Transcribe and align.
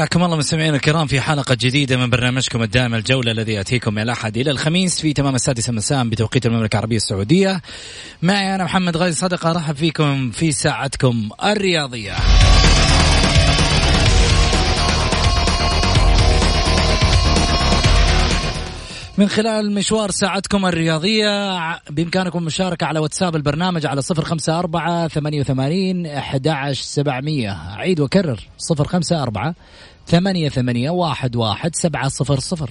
حياكم 0.00 0.24
الله 0.24 0.36
مستمعينا 0.36 0.76
الكرام 0.76 1.06
في 1.06 1.20
حلقة 1.20 1.56
جديدة 1.60 1.96
من 1.96 2.10
برنامجكم 2.10 2.62
الدائم 2.62 2.94
الجولة 2.94 3.32
الذي 3.32 3.52
يأتيكم 3.52 3.94
من 3.94 4.02
الأحد 4.02 4.36
إلى 4.36 4.50
الخميس 4.50 5.00
في 5.00 5.12
تمام 5.12 5.34
السادسة 5.34 5.72
مساء 5.72 6.08
بتوقيت 6.08 6.46
المملكة 6.46 6.74
العربية 6.74 6.96
السعودية. 6.96 7.62
معي 8.22 8.54
أنا 8.54 8.64
محمد 8.64 8.96
غازي 8.96 9.16
صدقة 9.16 9.50
أرحب 9.50 9.74
فيكم 9.74 10.30
في 10.30 10.52
ساعتكم 10.52 11.28
الرياضية. 11.44 12.16
من 19.18 19.28
خلال 19.28 19.72
مشوار 19.72 20.10
ساعتكم 20.10 20.66
الرياضية 20.66 21.58
بإمكانكم 21.90 22.38
المشاركة 22.38 22.86
على 22.86 22.98
واتساب 22.98 23.36
البرنامج 23.36 23.86
على 23.86 24.02
صفر 24.02 24.24
خمسة 24.24 24.58
أربعة 24.58 25.08
ثمانية 25.08 25.40
وثمانين 25.40 26.06
أحد 26.06 26.72
سبعمية. 26.72 27.52
أعيد 27.52 28.00
وكرر 28.00 28.40
صفر 28.58 28.88
خمسة 28.88 29.22
أربعة 29.22 29.54
ثمانية 30.10 30.48
ثمانية 30.48 30.90
واحد 30.90 31.36
واحد 31.36 31.76
سبعة 31.76 32.08
صفر 32.08 32.40
صفر. 32.40 32.70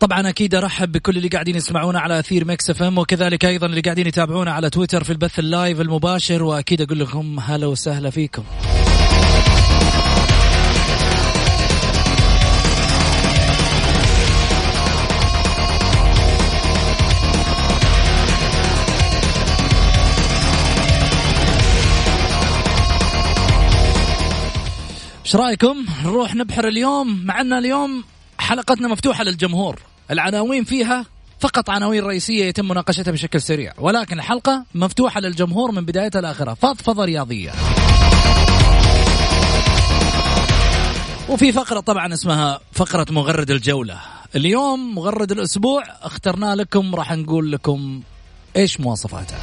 طبعا 0.00 0.28
أكيد 0.28 0.54
أرحب 0.54 0.92
بكل 0.92 1.16
اللي 1.16 1.28
قاعدين 1.28 1.56
يسمعونا 1.56 2.00
على 2.00 2.18
أثير 2.18 2.44
Mix 2.44 2.70
FM 2.70 2.98
وكذلك 2.98 3.44
أيضا 3.44 3.66
اللي 3.66 3.80
قاعدين 3.80 4.06
يتابعونا 4.06 4.52
على 4.52 4.70
تويتر 4.70 5.04
في 5.04 5.10
البث 5.10 5.38
ال 5.38 5.46
live 5.46 5.80
المباشر 5.80 6.42
وأكيد 6.42 6.80
أقول 6.80 7.00
لكم 7.00 7.40
هلا 7.40 7.66
وسهلا 7.66 8.10
فيكم. 8.10 8.44
إيش 25.24 25.36
رأيكم؟ 25.36 25.86
نروح 26.04 26.34
نبحر 26.34 26.68
اليوم. 26.68 27.24
معنا 27.24 27.58
اليوم 27.58 28.04
حلقتنا 28.38 28.88
مفتوحة 28.88 29.24
للجمهور. 29.24 29.80
العناوين 30.10 30.64
فيها 30.64 31.06
فقط 31.40 31.70
عناوين 31.70 32.04
رئيسية 32.04 32.44
يتم 32.44 32.68
مناقشتها 32.68 33.12
بشكل 33.12 33.40
سريع. 33.40 33.72
ولكن 33.78 34.18
الحلقة 34.18 34.64
مفتوحة 34.74 35.20
للجمهور 35.20 35.72
من 35.72 35.84
بدايتها 35.84 36.20
لآخرها 36.20 36.54
فضفضة 36.54 37.04
رياضية 37.04 37.52
وفي 41.28 41.52
فقرة 41.52 41.80
طبعا 41.80 42.14
اسمها 42.14 42.60
فقرة 42.72 43.06
مغرد 43.10 43.50
الجولة. 43.50 44.00
اليوم 44.36 44.94
مغرد 44.94 45.32
الأسبوع. 45.32 45.82
اخترنا 46.02 46.54
لكم 46.54 46.94
راح 46.94 47.12
نقول 47.12 47.52
لكم 47.52 48.00
إيش 48.56 48.80
مواصفاته 48.80 49.36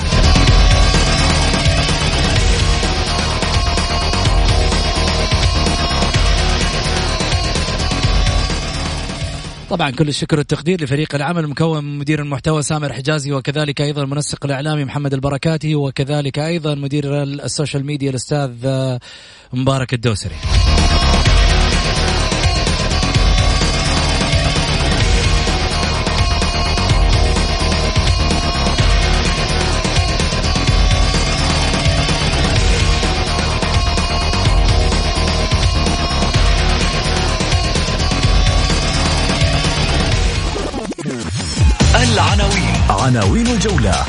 طبعا 9.71 9.91
كل 9.91 10.07
الشكر 10.07 10.37
والتقدير 10.37 10.83
لفريق 10.83 11.15
العمل 11.15 11.43
المكون 11.43 11.83
من 11.83 11.99
مدير 11.99 12.21
المحتوى 12.21 12.61
سامر 12.61 12.93
حجازي 12.93 13.31
وكذلك 13.31 13.81
أيضا 13.81 14.03
المنسق 14.03 14.45
الإعلامي 14.45 14.85
محمد 14.85 15.13
البركاتي 15.13 15.75
وكذلك 15.75 16.39
أيضا 16.39 16.75
مدير 16.75 17.23
السوشيال 17.23 17.85
ميديا 17.85 18.09
الأستاذ 18.09 18.51
مبارك 19.53 19.93
الدوسري. 19.93 20.35
عناوين 43.11 43.47
الجولة. 43.47 44.05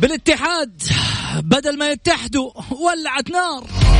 بالاتحاد 0.00 0.82
بدل 1.42 1.78
ما 1.78 1.90
يتحدوا 1.90 2.50
ولعت 2.70 3.30
نار. 3.30 3.93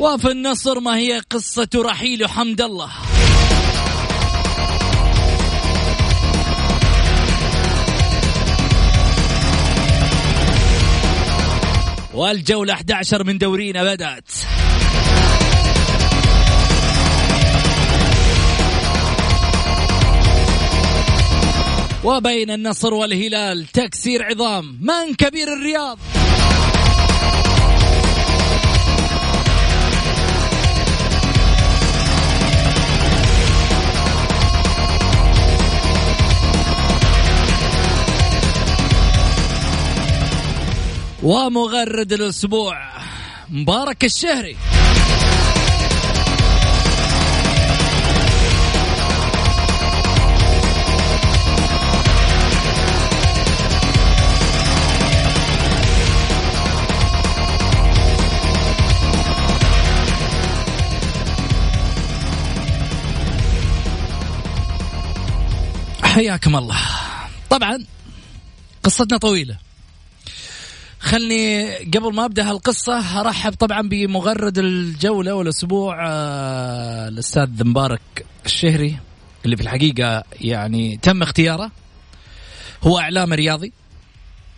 وفي 0.00 0.30
النصر 0.30 0.80
ما 0.80 0.96
هي 0.96 1.18
قصة 1.18 1.68
رحيل 1.76 2.28
حمد 2.28 2.60
الله. 2.60 2.90
والجولة 12.14 12.72
11 12.72 13.24
من 13.24 13.38
دورينا 13.38 13.84
بدأت 13.84 14.30
وبين 22.04 22.50
النصر 22.50 22.94
والهلال 22.94 23.66
تكسير 23.66 24.24
عظام 24.24 24.78
من 24.80 25.14
كبير 25.14 25.52
الرياض؟ 25.52 25.98
ومغرد 41.24 42.12
الأسبوع. 42.12 42.88
مبارك 43.48 44.04
الشهري. 44.04 44.56
حياكم 66.02 66.56
الله. 66.56 66.76
طبعا 67.50 67.84
قصتنا 68.82 69.18
طويلة. 69.18 69.73
خلني 71.04 71.74
قبل 71.76 72.14
ما 72.14 72.24
أبدأ 72.24 72.50
هالقصة 72.50 73.20
أرحب 73.20 73.52
طبعا 73.52 73.88
بمغرد 73.88 74.58
الجوله 74.58 75.34
والاسبوع 75.34 76.06
آه، 76.08 77.08
الأستاذ 77.08 77.64
مبارك 77.64 78.00
الشهري 78.46 78.96
اللي 79.44 79.56
في 79.56 79.62
الحقيقة 79.62 80.24
يعني 80.40 80.96
تم 80.96 81.22
اختياره. 81.22 81.70
هو 82.82 82.98
إعلام 82.98 83.32
رياضي 83.32 83.72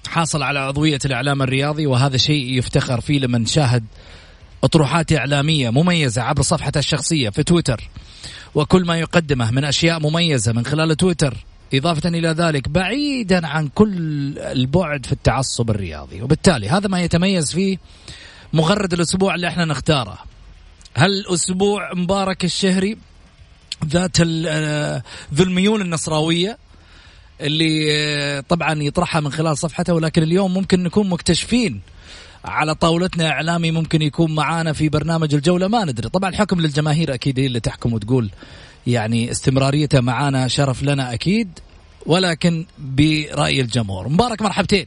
حاصل 0.08 0.42
على 0.42 0.58
عضوية 0.58 0.98
الإعلام 1.04 1.42
الرياضي 1.42 1.86
وهذا 1.86 2.16
شيء 2.16 2.58
يفتخر 2.58 3.00
فيه 3.00 3.18
لما 3.18 3.38
نشاهد 3.38 3.84
أطروحات 4.64 5.12
إعلامية 5.12 5.70
مميزة 5.70 6.22
عبر 6.22 6.42
صفحته 6.42 6.78
الشخصية 6.78 7.30
في 7.30 7.42
تويتر. 7.42 7.90
وكل 8.54 8.84
ما 8.84 8.98
يقدمه 8.98 9.50
من 9.50 9.64
أشياء 9.64 10.00
مميزة 10.00 10.52
من 10.52 10.66
خلال 10.66 10.96
تويتر 10.96 11.36
إضافة 11.74 12.08
إلى 12.08 12.28
ذلك 12.28 12.68
بعيدا 12.68 13.46
عن 13.46 13.68
كل 13.68 13.92
البعد 14.38 15.06
في 15.06 15.12
التعصب 15.12 15.70
الرياضي. 15.70 16.22
وبالتالي 16.22 16.68
هذا 16.68 16.88
ما 16.88 17.00
يتميز 17.00 17.52
فيه 17.52 17.78
مغرد 18.52 18.92
الأسبوع 18.92 19.34
اللي 19.34 19.48
إحنا 19.48 19.64
نختاره. 19.64 20.18
هل 20.94 21.26
أسبوع 21.26 21.94
مبارك 21.94 22.44
الشهري؟ 22.44 22.98
ذات 23.84 24.16
آه، 24.46 25.02
ذو 25.34 25.44
الميول 25.44 25.80
النصراوية 25.80 26.58
اللي 27.40 27.86
آه، 27.90 28.40
طبعا 28.40 28.82
يطرحها 28.82 29.20
من 29.20 29.32
خلال 29.32 29.58
صفحته 29.58 29.94
ولكن 29.94 30.22
اليوم 30.22 30.54
ممكن 30.54 30.82
نكون 30.82 31.08
مكتشفين 31.08 31.80
على 32.44 32.74
طاولتنا 32.74 33.30
إعلامي 33.30 33.70
ممكن 33.70 34.02
يكون 34.02 34.34
معانا 34.34 34.72
في 34.72 34.88
برنامج 34.88 35.34
الجولة 35.34 35.68
ما 35.68 35.84
ندري. 35.84 36.08
طبعا 36.08 36.30
الحكم 36.30 36.60
للجماهير 36.60 37.14
أكيد 37.14 37.38
هي 37.38 37.46
اللي 37.46 37.60
تحكم 37.60 37.92
وتقول 37.92 38.30
يعني 38.86 39.30
استمراريته 39.30 40.00
معانا 40.00 40.48
شرف 40.48 40.82
لنا 40.82 41.14
أكيد 41.14 41.58
ولكن 42.06 42.66
برأي 42.78 43.60
الجمهور. 43.60 44.08
مبارك 44.08 44.42
مرحبتين. 44.42 44.86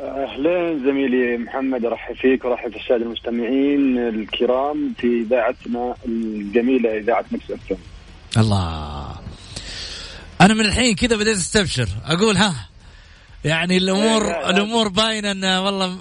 أهلين 0.00 0.84
زميلي 0.84 1.38
محمد 1.38 1.84
ارحب 1.84 2.14
فيك 2.14 2.44
وارحب 2.44 2.70
في 2.70 2.76
السادة 2.76 3.04
المستمعين 3.04 3.98
الكرام 3.98 4.94
في 4.98 5.06
إذاعتنا 5.06 5.94
الجميلة 6.06 6.98
إذاعة 6.98 7.24
مكس 7.30 7.50
إف 7.50 7.78
الله. 8.36 9.16
أنا 10.40 10.54
من 10.54 10.60
الحين 10.60 10.94
كذا 10.94 11.16
بديت 11.16 11.36
أستبشر 11.36 11.88
أقول 12.06 12.36
ها 12.36 12.68
يعني 13.44 13.76
الأمور 13.76 14.24
إيه، 14.24 14.50
الأمور 14.50 14.88
باينة 14.88 15.30
إن 15.30 15.44
والله 15.44 15.98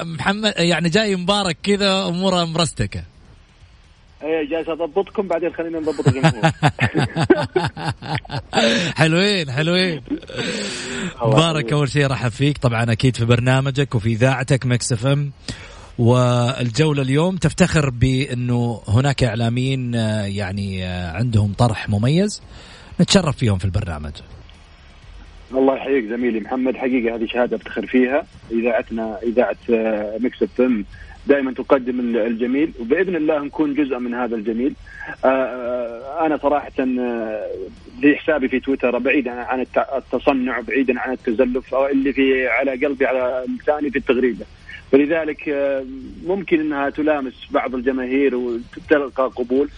محمد 0.00 0.54
يعني 0.56 0.88
جاي 0.88 1.16
مبارك 1.16 1.56
كذا 1.62 2.08
أموره 2.08 2.44
مرستكة. 2.44 3.02
إيه 4.22 4.48
جالس 4.50 4.68
أضبطكم 4.68 5.28
بعدين 5.28 5.52
خلينا 5.52 5.78
نضبط 5.80 6.08
الجمهور. 6.08 6.50
حلوين 8.96 9.50
حلوين. 9.50 10.02
مبارك 11.22 11.72
أول 11.72 11.88
شيء 11.88 12.06
رحب 12.06 12.30
فيك. 12.30 12.58
طبعا 12.58 12.92
أكيد 12.92 13.16
في 13.16 13.24
برنامجك 13.24 13.94
وفي 13.94 14.08
إذاعتك 14.08 14.66
Mix 14.66 14.92
FM. 14.92 15.32
والجولة 15.98 17.02
اليوم 17.02 17.36
تفتخر 17.36 17.90
بأنه 17.90 18.82
هناك 18.88 19.24
إعلاميين 19.24 19.94
آه، 19.94 20.24
يعني 20.24 20.86
آه، 20.86 21.10
عندهم 21.12 21.52
طرح 21.52 21.88
مميز. 21.88 22.42
نتشرف 23.00 23.36
فيهم 23.36 23.58
في 23.58 23.64
البرنامج. 23.64 24.12
الله 25.52 25.76
يحييك 25.76 26.04
زميلي 26.04 26.40
محمد. 26.40 26.76
حقيقة 26.76 27.16
هذه 27.16 27.26
شهادة 27.26 27.56
أفتخر 27.56 27.86
فيها. 27.86 28.26
إذاعتنا 28.50 29.18
إذاعة 29.22 29.56
Mix 30.18 30.42
FM. 30.42 30.84
دائما 31.26 31.52
تقدم 31.52 32.16
الجميل 32.16 32.72
وبإذن 32.80 33.16
الله 33.16 33.38
نكون 33.44 33.74
جزء 33.74 33.98
من 33.98 34.14
هذا 34.14 34.36
الجميل. 34.36 34.74
آه، 35.24 35.28
آه، 35.28 36.26
أنا 36.26 36.36
صراحة 36.36 36.72
آه، 36.80 37.50
في 38.00 38.16
حسابي 38.16 38.48
في 38.48 38.60
تويتر 38.60 38.98
بعيدا 38.98 39.30
عن 39.30 39.66
التصنع 39.96 40.60
بعيدا 40.60 41.00
عن 41.00 41.12
التزلف 41.12 41.74
اللي 41.74 42.12
في 42.12 42.48
على 42.48 42.70
قلبي 42.70 43.06
على 43.06 43.44
لساني 43.60 43.90
في 43.90 43.98
التغريدة. 43.98 44.46
فلذلك 44.92 45.54
ممكن 46.26 46.60
إنها 46.60 46.90
تلامس 46.90 47.46
بعض 47.50 47.74
الجماهير 47.74 48.34
وتلقى 48.34 49.30
قبول 49.36 49.68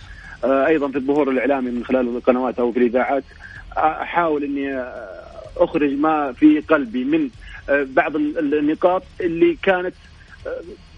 أيضا 0.45 0.89
في 0.89 0.97
الظهور 0.97 1.31
الإعلامي 1.31 1.71
من 1.71 1.85
خلال 1.85 2.17
القنوات 2.17 2.59
أو 2.59 2.73
في 2.73 2.79
الإذاعات 2.79 3.25
أحاول 3.77 4.45
إني 4.45 4.85
أخرج 5.57 5.93
ما 5.93 6.33
في 6.33 6.61
قلبي 6.61 7.05
من 7.05 7.29
بعض 7.69 8.17
النقاط 8.17 9.03
اللي 9.21 9.57
كانت 9.63 9.95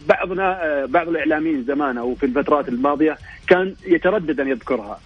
بعضنا 0.08 0.64
آه، 0.64 0.86
بعض 0.86 1.08
الإعلاميين 1.08 1.64
زمان 1.64 1.98
أو 1.98 2.14
في 2.14 2.26
الفترات 2.26 2.68
الماضية 2.68 3.18
كان 3.46 3.74
يتردد 3.86 4.40
أن 4.40 4.48
يذكرها. 4.48 5.00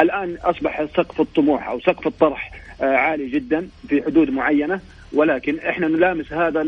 الآن 0.00 0.36
أصبح 0.42 0.84
سقف 0.96 1.20
الطموح 1.20 1.68
أو 1.68 1.80
سقف 1.80 2.06
الطرح 2.06 2.52
آه، 2.82 2.96
عالي 2.96 3.30
جدا 3.30 3.68
في 3.88 4.02
حدود 4.02 4.30
معينة 4.30 4.80
ولكن 5.12 5.58
إحنا 5.58 5.88
نلامس 5.88 6.32
هذا 6.32 6.62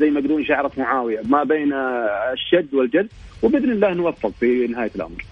زي 0.00 0.10
ما 0.10 0.20
يقولون 0.20 0.44
شعرة 0.44 0.72
معاوية 0.76 1.20
ما 1.24 1.44
بين 1.44 1.72
الشد 2.32 2.74
والجد 2.74 3.08
وبإذن 3.42 3.70
الله 3.70 3.94
نوفق 3.94 4.32
في 4.40 4.66
نهاية 4.66 4.90
الأمر. 4.96 5.24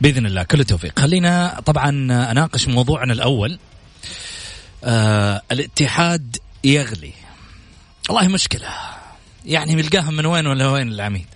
بإذن 0.00 0.26
الله 0.26 0.42
كل 0.42 0.60
التوفيق. 0.60 0.98
خلينا 0.98 1.60
طبعا 1.66 1.90
أناقش 2.30 2.68
موضوعنا 2.68 3.12
الأول. 3.12 3.58
آه 4.84 5.40
الاتحاد 5.52 6.36
يغلي. 6.64 7.12
والله 8.08 8.28
مشكلة 8.28 8.68
يعني 9.44 9.76
بيلقاهم 9.76 10.16
من 10.16 10.26
وين 10.26 10.46
ولا 10.46 10.68
وين 10.68 10.88
العميد؟ 10.88 11.26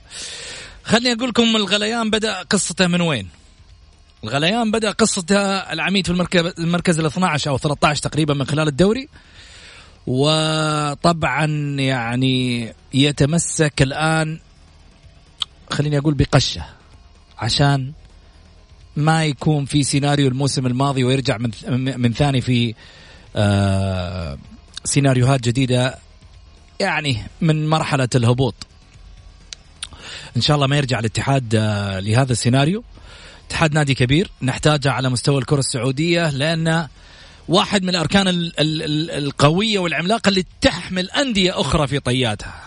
خليني 0.85 1.13
أقول 1.13 1.29
لكم 1.29 1.57
الغليان 1.57 2.11
بدأ 2.11 2.43
قصته 2.43 2.87
من 2.87 3.01
وين؟ 3.01 3.29
الغليان 4.25 4.71
بدأ 4.71 4.91
قصته 4.91 5.39
العميد 5.73 6.07
في 6.07 6.13
المركز 6.13 6.53
المركز 6.59 6.99
ال 6.99 7.07
12 7.07 7.51
أو 7.51 7.59
13 7.59 8.03
تقريبا 8.03 8.35
من 8.35 8.45
خلال 8.47 8.69
الدوري. 8.69 9.09
وطبعا 10.07 11.47
يعني 11.79 12.73
يتمسك 12.95 13.83
الآن 13.83 14.39
خليني 15.71 15.99
أقول 15.99 16.15
بقشة 16.15 16.65
عشان 17.39 17.93
ما 18.97 19.25
يكون 19.25 19.65
في 19.65 19.83
سيناريو 19.83 20.29
الموسم 20.29 20.67
الماضي 20.67 21.05
ويرجع 21.05 21.39
من 21.39 21.51
من 22.01 22.13
ثاني 22.13 22.41
في 22.41 22.75
آه 23.37 24.39
سيناريوهات 24.85 25.41
جديدة 25.41 25.99
يعني 26.81 27.23
من 27.41 27.69
مرحلة 27.69 28.09
الهبوط. 28.15 28.55
إن 30.37 30.41
شاء 30.41 30.55
الله 30.55 30.67
ما 30.67 30.77
يرجع 30.77 30.99
الاتحاد 30.99 31.55
آه، 31.55 32.01
لهذا 32.01 32.33
السيناريو. 32.33 32.85
اتحاد 33.47 33.75
نادي 33.75 33.95
كبير 33.95 34.31
نحتاجه 34.43 34.91
على 34.91 35.09
مستوى 35.09 35.39
الكرة 35.39 35.59
السعودية 35.59 36.31
لأن 36.31 36.89
واحد 37.49 37.83
من 37.83 37.89
الأركان 37.89 38.25
القوية 38.59 39.79
والعملاقة 39.79 40.29
اللي 40.29 40.45
تحمل 40.61 41.11
أندية 41.11 41.61
أخرى 41.61 41.87
في 41.87 42.01
طياتها. 42.01 42.63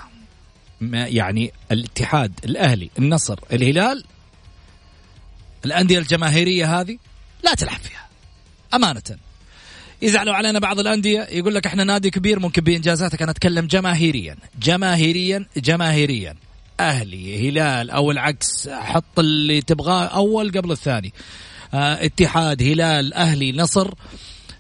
يعني 0.92 1.54
الاتحاد 1.72 2.40
الأهلي 2.44 2.90
النصر 3.00 3.40
الهلال. 3.54 4.04
الأندية 5.66 6.00
الجماهيرية 6.00 6.80
هذه 6.80 6.98
لا 7.44 7.54
تلعب 7.54 7.80
فيها. 7.80 8.08
أمانة. 8.74 9.18
يزعلوا 10.02 10.34
علينا 10.34 10.60
بعض 10.60 10.80
الأندية 10.80 11.28
يقول 11.32 11.56
لك 11.56 11.66
إحنا 11.66 11.84
نادي 11.84 12.10
كبير 12.10 12.40
ممكن 12.40 12.62
بانجازاتك 12.62 13.22
أنا 13.22 13.32
أتكلم 13.32 13.68
جماهيريا 13.68 14.38
جماهيريا 14.60 15.46
جماهيريا. 15.58 16.36
أهلي 16.80 17.50
هلال 17.50 17.90
أو 17.90 18.12
العكس 18.12 18.70
حط 18.70 19.20
اللي 19.20 19.62
تبغاه 19.62 20.06
أول 20.06 20.52
قبل 20.52 20.72
الثاني. 20.72 21.14
آه 21.74 22.06
اتحاد 22.06 22.64
هلال 22.64 23.14
أهلي 23.14 23.52
نصر 23.52 23.94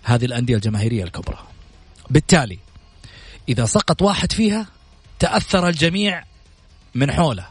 هذه 0.04 0.26
الأندية 0.26 0.56
الجماهيرية 0.56 1.04
الكبرى. 1.04 1.38
بالتالي 2.10 2.60
إذا 3.50 3.66
سقط 3.66 4.02
واحد 4.02 4.32
فيها 4.32 4.68
تأثر 5.20 5.68
الجميع 5.68 6.24
من 6.96 7.12
حوله. 7.12 7.48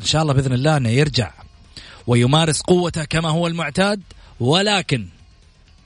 إن 0.00 0.06
شاء 0.06 0.22
الله 0.22 0.34
بإذن 0.34 0.52
الله 0.52 0.76
إنه 0.76 0.88
يرجع 0.88 1.32
ويمارس 2.06 2.60
قوته 2.60 3.04
كما 3.04 3.28
هو 3.28 3.46
المعتاد 3.46 4.02
ولكن 4.40 5.06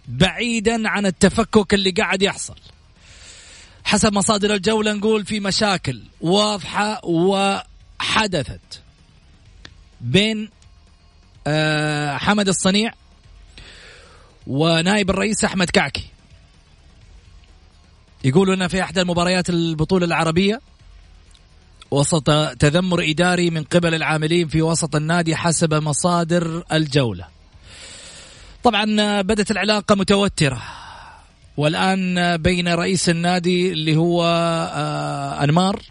بعيدا 0.08 0.88
عن 0.88 1.06
التفكك 1.06 1.74
اللي 1.74 1.90
قاعد 1.90 2.22
يحصل. 2.22 2.56
حسب 3.84 4.12
مصادر 4.12 4.54
الجولة 4.54 4.92
نقول 4.92 5.26
في 5.26 5.40
مشاكل 5.40 6.02
واضحة 6.20 7.00
وحدثت 7.04 8.82
بين 10.00 10.48
آه، 11.46 12.16
حمد 12.16 12.48
الصنيع 12.48 12.92
ونائب 14.46 15.10
الرئيس 15.10 15.44
أحمد 15.44 15.70
كعكي. 15.70 16.04
يقولوا 18.24 18.54
أن 18.54 18.68
في 18.68 18.82
أحد 18.82 18.98
المباريات 18.98 19.50
البطولة 19.50 20.06
العربية 20.06 20.60
وسط 21.90 22.30
تذمر 22.58 23.10
إداري 23.10 23.50
من 23.50 23.64
قبل 23.64 23.94
العاملين 23.94 24.48
في 24.48 24.62
وسط 24.62 24.96
النادي 24.96 25.36
حسب 25.36 25.74
مصادر 25.74 26.64
الجولة. 26.72 27.33
طبعا 28.64 29.22
بدت 29.22 29.50
العلاقة 29.50 29.94
متوترة. 29.94 30.62
والآن 31.56 32.36
بين 32.36 32.68
رئيس 32.68 33.08
النادي 33.08 33.72
اللي 33.72 33.96
هو 33.96 34.24
آه، 34.74 35.44
أنمار 35.44 35.82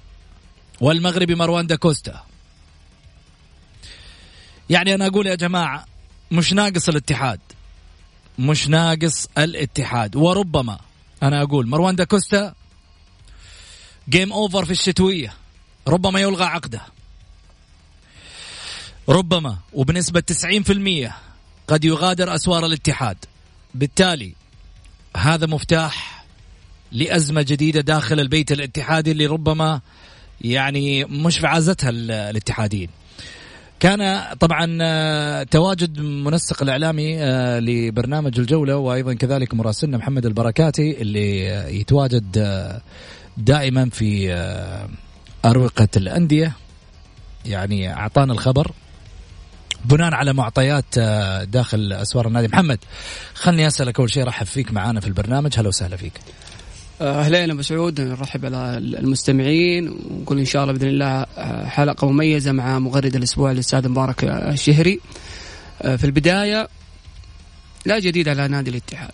والمغربي 0.81 1.35
مروان 1.35 1.67
داكوستا 1.67 2.23
يعني 4.69 4.95
أنا 4.95 5.07
أقول 5.07 5.27
يا 5.27 5.35
جماعة 5.35 5.85
مش 6.31 6.53
ناقص 6.53 6.89
الاتحاد. 6.89 7.39
مش 8.39 8.67
ناقص 8.67 9.27
الاتحاد. 9.37 10.15
وربما 10.15 10.79
أنا 11.23 11.41
أقول 11.41 11.67
مروان 11.67 11.95
داكوستا 11.95 12.53
game 14.09 14.33
over 14.33 14.65
في 14.65 14.71
الشتوية. 14.71 15.33
ربما 15.87 16.19
يلغى 16.19 16.45
عقده. 16.45 16.81
ربما 19.09 19.57
وبنسبة 19.73 20.19
90% 20.19 21.22
قد 21.67 21.85
يغادر 21.85 22.35
أسوار 22.35 22.65
الاتحاد. 22.65 23.17
بالتالي 23.75 24.33
هذا 25.17 25.45
مفتاح 25.45 26.25
لأزمة 26.91 27.41
جديدة 27.41 27.81
داخل 27.81 28.19
البيت 28.19 28.51
الاتحادي 28.51 29.11
اللي 29.11 29.25
ربما 29.25 29.81
يعني 30.41 31.05
مش 31.05 31.39
في 31.39 31.47
عازتها 31.47 31.89
الاتحاديين. 31.89 32.89
كان 33.79 34.23
طبعا 34.39 34.77
آه، 34.81 35.43
تواجد 35.43 35.99
منسق 35.99 36.63
الإعلامي 36.63 37.23
آه، 37.23 37.59
لبرنامج 37.59 38.39
الجولة 38.39 38.77
وأيضا 38.77 39.13
كذلك 39.13 39.53
مراسلنا 39.53 39.97
محمد 39.97 40.25
البركاتي 40.25 41.01
اللي 41.01 41.51
آه، 41.51 41.67
يتواجد 41.67 42.37
دائما 43.37 43.89
في 43.89 44.33
أروقة 45.45 45.87
الأندية. 45.97 46.53
يعني 47.45 47.93
أعطانا 47.93 48.33
الخبر. 48.33 48.71
بناء 49.85 50.13
على 50.13 50.33
معطيات 50.33 50.99
داخل 51.43 51.93
أسوار 51.93 52.27
النادي. 52.27 52.47
محمد 52.47 52.79
خلني 53.33 53.67
أسألك 53.67 53.99
أول 53.99 54.13
شيء 54.13 54.23
رحب 54.23 54.45
فيك 54.45 54.71
معنا 54.71 54.99
في 54.99 55.07
البرنامج. 55.07 55.59
هلا 55.59 55.67
وسهلا 55.67 55.97
فيك. 55.97 56.13
اهلين 57.01 57.51
أبو 57.51 57.61
سعود. 57.61 58.01
نرحب 58.01 58.45
على 58.45 58.77
المستمعين. 58.77 59.89
ونقول 59.89 60.39
إن 60.39 60.45
شاء 60.45 60.63
الله 60.63 60.73
بإذن 60.73 60.87
الله 60.87 61.25
حلقة 61.65 62.11
مميزة 62.11 62.51
مع 62.51 62.79
مغرد 62.79 63.15
الأسبوع 63.15 63.51
الاستاذ 63.51 63.89
مبارك 63.89 64.23
الشهري. 64.23 64.99
آه، 65.81 65.95
في 65.95 66.03
البداية 66.03 66.67
لا 67.85 67.99
جديد 67.99 68.29
على 68.29 68.47
نادي 68.47 68.69
الاتحاد. 68.69 69.11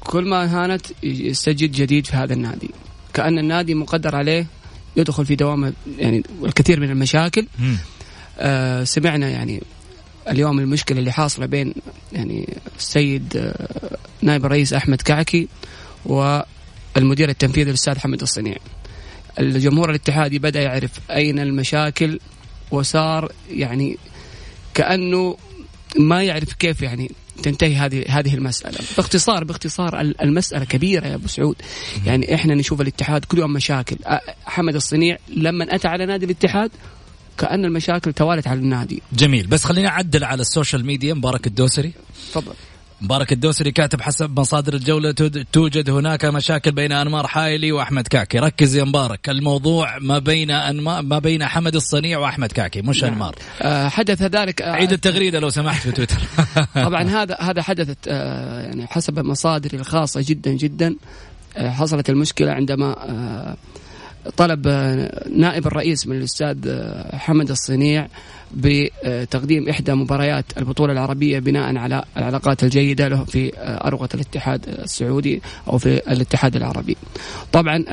كل 0.00 0.28
ما 0.28 0.64
هانت 0.64 0.86
يستجد 1.02 1.72
جديد 1.72 2.06
في 2.06 2.16
هذا 2.16 2.32
النادي. 2.32 2.70
كأن 3.14 3.38
النادي 3.38 3.74
مقدر 3.74 4.16
عليه 4.16 4.46
يدخل 4.96 5.26
في 5.26 5.36
دوامة 5.36 5.72
يعني 5.98 6.22
الكثير 6.44 6.80
من 6.80 6.90
المشاكل. 6.90 7.46
آه 8.38 8.84
سمعنا 8.84 9.28
يعني 9.28 9.62
اليوم 10.28 10.58
المشكلة 10.58 10.98
اللي 10.98 11.12
حاصلة 11.12 11.46
بين 11.46 11.74
يعني 12.12 12.56
السيد 12.76 13.36
آه 13.36 13.96
نائب 14.22 14.44
الرئيس 14.46 14.72
أحمد 14.72 15.02
كعكي 15.02 15.48
و 16.06 16.40
المدير 16.96 17.28
التنفيذي 17.28 17.70
الأستاذ 17.70 17.98
حمد 17.98 18.22
الصنيع. 18.22 18.56
الجمهور 19.38 19.90
الاتحادي 19.90 20.38
بدأ 20.38 20.60
يعرف 20.60 20.90
أين 21.10 21.38
المشاكل 21.38 22.20
وصار 22.70 23.32
يعني 23.50 23.98
كأنه 24.74 25.36
ما 25.98 26.22
يعرف 26.22 26.52
كيف 26.52 26.82
يعني 26.82 27.12
تنتهي 27.42 27.76
هذه 27.76 28.04
هذه 28.08 28.34
المسألة. 28.34 28.78
باختصار 28.96 29.44
باختصار 29.44 30.00
المسألة 30.00 30.64
كبيرة 30.64 31.06
يا 31.06 31.14
أبو 31.14 31.28
سعود. 31.28 31.56
يعني 32.06 32.34
إحنا 32.34 32.54
نشوف 32.54 32.80
الاتحاد 32.80 33.24
كل 33.24 33.38
يوم 33.38 33.52
مشاكل. 33.52 33.96
حمد 34.46 34.74
الصنيع 34.74 35.16
لما 35.28 35.74
أتى 35.74 35.88
على 35.88 36.06
نادي 36.06 36.24
الاتحاد 36.26 36.70
كأن 37.38 37.64
المشاكل 37.64 38.12
توالت 38.12 38.46
على 38.46 38.58
النادي. 38.58 39.02
جميل. 39.12 39.46
بس 39.46 39.64
خلينا 39.64 39.88
أعدل 39.88 40.24
على 40.24 40.40
ال 40.40 40.47
social 40.47 40.86
media. 40.86 41.14
مبارك 41.14 41.46
الدوسري. 41.46 41.92
تفضل. 42.32 42.52
مبارك 43.00 43.32
الدوسري 43.32 43.72
كاتب 43.72 44.00
حسب 44.00 44.40
مصادر 44.40 44.74
الجولة 44.74 45.12
توجد 45.52 45.90
هناك 45.90 46.24
مشاكل 46.24 46.72
بين 46.72 46.92
أنمار 46.92 47.26
حائلي 47.26 47.72
وأحمد 47.72 48.08
كعكي 48.08 48.38
ركز 48.38 48.76
يا 48.76 48.84
مبارك. 48.84 49.28
الموضوع 49.28 49.98
ما 49.98 50.18
بين 50.18 50.50
أنما 50.50 51.00
ما 51.00 51.18
بين 51.18 51.44
حمد 51.44 51.74
الصنيع 51.74 52.18
وأحمد 52.18 52.52
كعكي 52.52 52.82
مش 52.82 53.02
نعم. 53.02 53.12
أنمار. 53.12 53.34
آه 53.62 53.88
حدث 53.88 54.22
ذلك 54.22 54.62
آه 54.62 54.72
عيد 54.72 54.92
التغريدة 54.92 55.38
لو 55.40 55.50
سمحت 55.50 55.82
في 55.82 55.92
تويتر. 55.92 56.16
طبعا 56.74 57.02
هذا 57.02 57.36
هذا 57.40 57.62
حدثت 57.62 57.98
آه 58.08 58.60
يعني 58.60 58.86
حسب 58.86 59.18
مصادري 59.18 59.78
الخاصة 59.78 60.24
جدا 60.26 60.50
جدا 60.52 60.96
آه 61.56 61.70
حصلت 61.70 62.10
المشكلة 62.10 62.52
عندما 62.52 62.96
آه 63.10 63.56
طلب 64.36 64.66
آه، 64.66 65.28
نائب 65.30 65.66
الرئيس 65.66 66.06
من 66.06 66.16
الأستاذ 66.16 66.56
آه، 66.68 67.16
حمد 67.16 67.50
الصنيع 67.50 68.08
بتقديم 68.54 69.68
إحدى 69.68 69.94
مباريات 69.94 70.44
البطولة 70.58 70.92
العربية 70.92 71.38
بناء 71.38 71.76
على 71.76 72.04
العلاقات 72.16 72.64
الجيدة 72.64 73.08
له 73.08 73.24
في 73.24 73.58
آه، 73.58 73.86
أروقة 73.86 74.08
الاتحاد 74.14 74.68
السعودي 74.68 75.42
أو 75.68 75.78
في 75.78 76.12
الاتحاد 76.12 76.56
العربي. 76.56 76.96
طبعا 77.52 77.84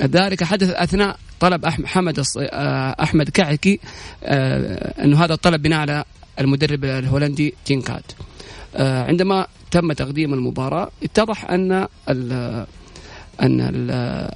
ذلك 0.00 0.44
حدث 0.44 0.70
أثناء 0.70 1.16
طلب 1.40 1.66
حمد 1.66 2.24
أحمد 3.02 3.28
كعكي 3.28 3.80
أنه 5.04 5.24
هذا 5.24 5.34
الطلب 5.34 5.62
بناء 5.62 5.78
على 5.78 6.04
المدرب 6.40 6.84
الهولندي 6.84 7.54
تينكات. 7.64 8.12
عندما 8.78 9.46
تم 9.70 9.92
تقديم 9.92 10.34
المباراة 10.34 10.90
اتضح 11.02 11.50
أن 11.50 11.86
أن 13.42 13.70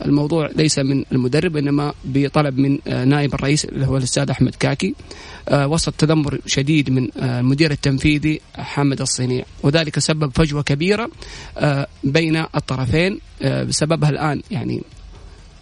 الموضوع 0.06 0.50
ليس 0.56 0.78
من 0.78 1.04
المدرب 1.12 1.56
إنما 1.56 1.94
بطلب 2.04 2.58
من 2.58 2.78
آه، 2.88 3.04
نائب 3.04 3.34
الرئيس 3.34 3.64
اللي 3.64 3.86
هو 3.86 3.96
الأستاذ 3.96 4.30
أحمد 4.30 4.54
كاكي. 4.54 4.94
آه، 5.48 5.66
وسط 5.66 5.94
تذمر 5.94 6.38
شديد 6.46 6.90
من 6.90 7.08
آه، 7.18 7.40
المدير 7.40 7.70
التنفيذي 7.70 8.40
حمد 8.54 9.00
الصينيع 9.00 9.44
وذلك 9.62 9.98
سبب 9.98 10.32
فجوة 10.34 10.62
كبيرة 10.62 11.10
بين 12.04 12.36
الطرفين 12.36 13.18
بسببها 13.42 14.10
الآن 14.10 14.42
يعني 14.50 14.82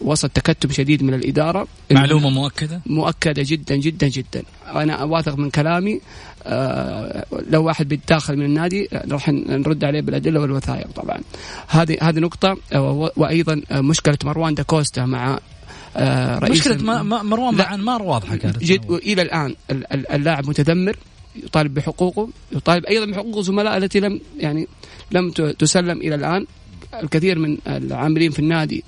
وسط 0.05 0.31
تكتم 0.31 0.71
شديد 0.71 1.03
من 1.03 1.15
الإدارة. 1.15 1.69
معلومة 1.91 2.31
مؤكدة؟ 2.31 2.81
مؤكدة 2.87 3.43
جدا 3.47 3.77
جدا 3.77 4.09
جدا. 4.09 4.43
أنا 4.75 5.05
واثق 5.05 5.39
من 5.39 5.51
كلامي. 5.51 6.01
آه 6.47 7.25
لو 7.51 7.65
واحد 7.65 7.89
بيتداخل 7.89 8.37
من 8.37 8.45
النادي 8.45 8.89
راح 9.11 9.29
نرد 9.29 9.85
عليه 9.85 10.01
بالأدلة 10.01 10.41
والوثائق 10.41 10.87
طبعا. 10.91 11.21
هذه 11.69 11.97
هذه 12.03 12.19
نقطة. 12.19 12.57
آه 12.73 13.11
وأيضا 13.17 13.63
آه 13.71 13.81
مشكلة 13.81 14.19
مروان 14.25 14.55
داكوستا 14.55 15.07
مع 15.07 15.39
آه 15.97 16.39
رئيس 16.39 16.67
مشكلة 16.67 17.03
مروان 17.03 17.55
مع 17.55 17.75
انمار 17.75 18.03
واضحة 18.03 18.37
كانت. 18.37 18.65
جد 18.65 18.91
والى 18.91 19.23
الآن 19.23 19.55
اللاعب 19.93 20.49
متذمر 20.49 20.97
يطالب 21.37 21.75
بحقوقه 21.75 22.29
يطالب 22.53 22.85
أيضا 22.85 23.07
بحقوق 23.07 23.41
زملائه 23.41 23.77
التي 23.77 24.01
لم 24.01 24.21
يعني 24.39 24.69
لم 25.11 25.31
تسلم 25.31 25.99
إلى 25.99 26.15
الآن. 26.15 26.47
الكثير 27.03 27.39
من 27.39 27.59
العاملين 27.67 28.31
في 28.31 28.39
النادي 28.39 28.85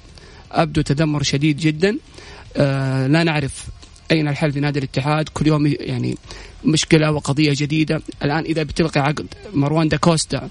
ابدوا 0.63 0.83
تذمر 0.83 1.23
شديد 1.23 1.57
جدا. 1.57 1.99
آه 2.57 3.07
لا 3.07 3.23
نعرف 3.23 3.67
أين 4.11 4.29
الحل 4.29 4.53
في 4.53 4.61
نادي 4.61 4.79
الاتحاد. 4.79 5.29
كل 5.29 5.47
يوم 5.47 5.67
يعني 5.67 6.19
مشكلة 6.65 7.13
وقضية 7.13 7.53
جديدة. 7.57 8.03
الآن 8.23 8.45
إذا 8.45 8.63
بتلقي 8.63 9.01
عقد 9.01 9.27
مروان 9.55 9.89
داكوستا 9.89 10.49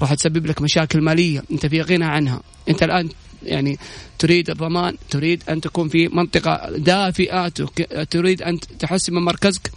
راح 0.00 0.14
تسبب 0.14 0.46
لك 0.46 0.62
مشاكل 0.62 1.00
مالية. 1.00 1.42
أنت 1.50 1.66
في 1.66 1.82
غنى 1.82 2.04
عنها. 2.04 2.40
أنت 2.68 2.82
الآن 2.82 3.08
يعني 3.42 3.78
تريد 4.18 4.50
الضمان 4.50 4.96
تريد 5.10 5.42
أن 5.48 5.60
تكون 5.60 5.88
في 5.88 6.08
منطقة 6.08 6.76
دافئه 6.76 7.48
تريد 8.10 8.42
أن 8.42 8.60
تحسن 8.78 9.14
من 9.14 9.22
مركزك. 9.22 9.70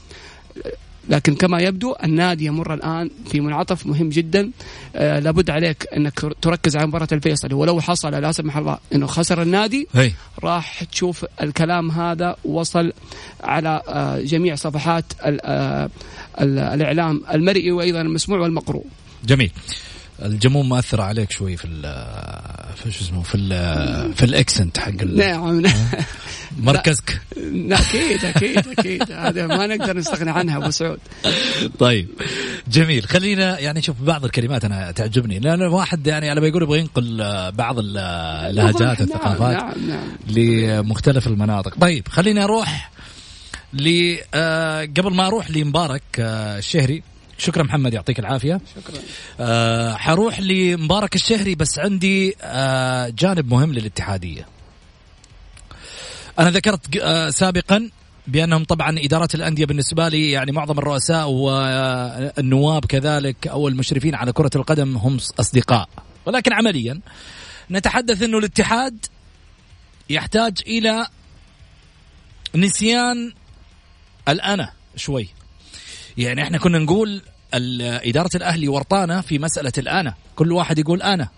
لكن 1.10 1.36
كما 1.36 1.60
يبدو 1.60 1.96
النادي 2.04 2.46
يمر 2.46 2.74
الآن 2.74 3.10
في 3.32 3.40
منعطف 3.42 3.86
مهم 3.86 4.10
جدا. 4.10 4.52
آه 4.96 5.20
لابد 5.20 5.50
عليك 5.50 5.88
أنك 5.98 6.20
تركز 6.42 6.76
على 6.76 6.88
مباراة 6.88 7.08
الفيصلي 7.12 7.54
ولو 7.54 7.82
حصل 7.82 8.12
لا 8.12 8.32
سمح 8.32 8.58
الله 8.58 8.78
إنه 8.94 9.08
خسر 9.08 9.42
النادي 9.42 9.88
هي. 9.94 10.12
راح 10.44 10.84
تشوف 10.84 11.26
الكلام 11.42 11.92
هذا 11.92 12.36
وصل 12.46 12.94
على 13.44 13.82
آه 13.88 14.20
جميع 14.20 14.56
صفحات 14.56 15.06
آه 15.22 15.90
الإعلام 16.42 17.22
المرئي 17.34 17.72
وأيضا 17.72 18.02
المسموع 18.02 18.40
والمقروء. 18.40 18.86
جميل. 19.26 19.52
الجموم 20.22 20.70
مأثرة 20.70 21.04
عليك 21.04 21.32
شوي 21.32 21.58
في 21.58 21.66
ال 21.66 21.82
في 22.76 22.92
شو 22.92 23.04
اسمه 23.04 23.24
في 23.24 23.36
ال 23.36 24.14
في 24.14 24.26
الاكسنت 24.26 24.78
حق 24.78 25.04
نعم. 25.04 25.64
مركزك. 26.58 27.22
أكيد 27.72 28.26
أكيد 28.26 28.68
أكيد. 28.80 29.12
هذا 29.12 29.48
ما 29.48 29.68
نقدر 29.68 29.98
نستغني 29.98 30.32
عنها 30.32 30.58
أبو 30.58 30.70
سعود. 30.70 31.00
طيب 31.80 32.08
جميل. 32.68 33.04
خلينا 33.08 33.60
يعني 33.60 33.82
شوف 33.82 34.02
بعض 34.02 34.26
الكلمات 34.26 34.66
أنا 34.66 34.92
تعجبني. 34.92 35.40
لأن 35.40 35.62
الواحد 35.62 36.08
يعني 36.08 36.30
على 36.30 36.42
ما 36.42 36.48
يقول 36.48 36.64
يبغى 36.64 36.80
ينقل 36.80 37.18
بعض 37.52 37.76
اللهجات 37.80 39.02
والثقافات 39.02 39.58
نعم 39.58 39.88
نعم 39.88 39.90
نعم. 39.90 40.08
لمختلف 40.28 41.28
المناطق. 41.28 41.76
طيب 41.80 42.08
خليني 42.08 42.44
أروح 42.44 42.92
ل 43.74 44.16
آه، 44.34 44.82
قبل 44.82 45.14
ما 45.14 45.28
أروح 45.28 45.52
لمبارك 45.52 46.04
آه، 46.20 46.58
الشهري 46.58 47.04
شكرا 47.40 47.64
محمد 47.64 47.94
يعطيك 47.94 48.20
العافية. 48.20 48.62
شكرا. 48.76 49.02
آه 49.40 49.96
حروح 49.96 50.40
لمبارك 50.40 51.16
الشهري 51.16 51.56
بس 51.56 51.80
عندي 51.80 52.36
آه 52.42 53.10
جانب 53.10 53.50
مهم 53.54 53.74
للاتحادية. 53.74 54.46
أنا 56.40 56.50
ذكرت 56.50 56.98
آه 56.98 57.30
سابقا 57.30 57.90
بأنهم 58.28 58.64
طبعا 58.64 59.00
إدارات 59.00 59.36
الأندية 59.36 59.66
بالنسبة 59.66 60.08
لي 60.08 60.32
يعني 60.32 60.52
معظم 60.52 60.80
الرؤساء 60.80 61.30
والنواب 61.30 62.86
كذلك 62.86 63.48
أو 63.48 63.68
المشرفين 63.68 64.16
على 64.16 64.32
كرة 64.32 64.52
القدم 64.56 64.98
هم 64.98 65.18
أصدقاء. 65.40 65.90
ولكن 66.26 66.54
عمليا 66.54 67.00
نتحدث 67.72 68.22
إنه 68.22 68.38
الاتحاد 68.38 69.06
يحتاج 70.10 70.58
إلى 70.68 71.08
نسيان 72.56 73.34
الانا 74.30 74.72
شوي. 74.96 75.30
يعني 76.20 76.44
إحنا 76.44 76.58
كنا 76.58 76.80
نقول 76.80 77.22
إدارة 77.54 78.30
الأهلي 78.36 78.68
ورطانه 78.68 79.22
في 79.22 79.40
مسألة 79.40 79.72
الانا 79.78 80.14
كل 80.36 80.52
واحد 80.52 80.80
يقول 80.80 81.02
أنا. 81.02 81.30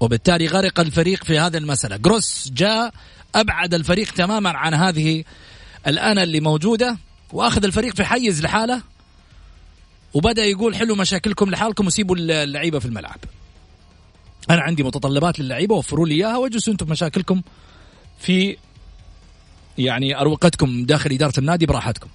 وبالتالي 0.00 0.46
غرق 0.46 0.80
الفريق 0.80 1.24
في 1.24 1.38
هذه 1.38 1.56
المسألة. 1.56 1.96
جروس 1.96 2.50
جاء 2.52 2.92
أبعد 3.34 3.74
الفريق 3.74 4.12
تماما 4.12 4.50
عن 4.50 4.74
هذه 4.74 5.24
الانا 5.86 6.22
اللي 6.22 6.40
موجودة 6.40 6.96
وأخذ 7.32 7.64
الفريق 7.64 7.94
في 7.94 8.04
حيز 8.04 8.42
لحاله 8.42 8.82
وبدأ 10.14 10.44
يقول 10.44 10.76
حلوا 10.76 10.96
مشاكلكم 10.96 11.50
لحالكم 11.50 11.86
وسيبوا 11.86 12.16
اللعيبة 12.16 12.78
في 12.78 12.86
الملعب. 12.86 13.18
أنا 14.50 14.60
عندي 14.60 14.82
متطلبات 14.82 15.40
للعيبة 15.40 15.74
وفروا 15.74 16.06
لي 16.06 16.14
إياها 16.14 16.36
واجلسوا 16.36 16.72
أنتم 16.72 16.88
مشاكلكم 16.88 17.42
في 18.18 18.56
يعني 19.78 20.20
أروقتكم 20.20 20.84
داخل 20.84 21.12
إدارة 21.12 21.38
النادي 21.38 21.66
براحتكم. 21.66 22.08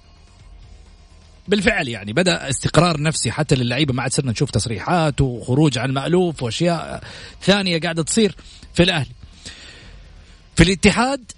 بالفعل 1.48 1.88
يعني 1.88 2.12
بدأ 2.12 2.50
استقرار 2.50 3.00
نفسي 3.00 3.30
حتى 3.32 3.54
للعيبة 3.54 3.94
ما 3.94 4.02
عاد 4.02 4.12
صرنا 4.12 4.30
نشوف 4.30 4.50
تصريحات 4.50 5.20
وخروج 5.20 5.78
عن 5.78 5.90
مألوف 5.90 6.42
وأشياء 6.42 7.04
ثانية 7.42 7.80
قاعدة 7.80 8.02
تصير 8.02 8.36
في 8.74 8.82
الأهلي. 8.82 9.10
في 10.56 10.62
الاتحاد 10.62 11.32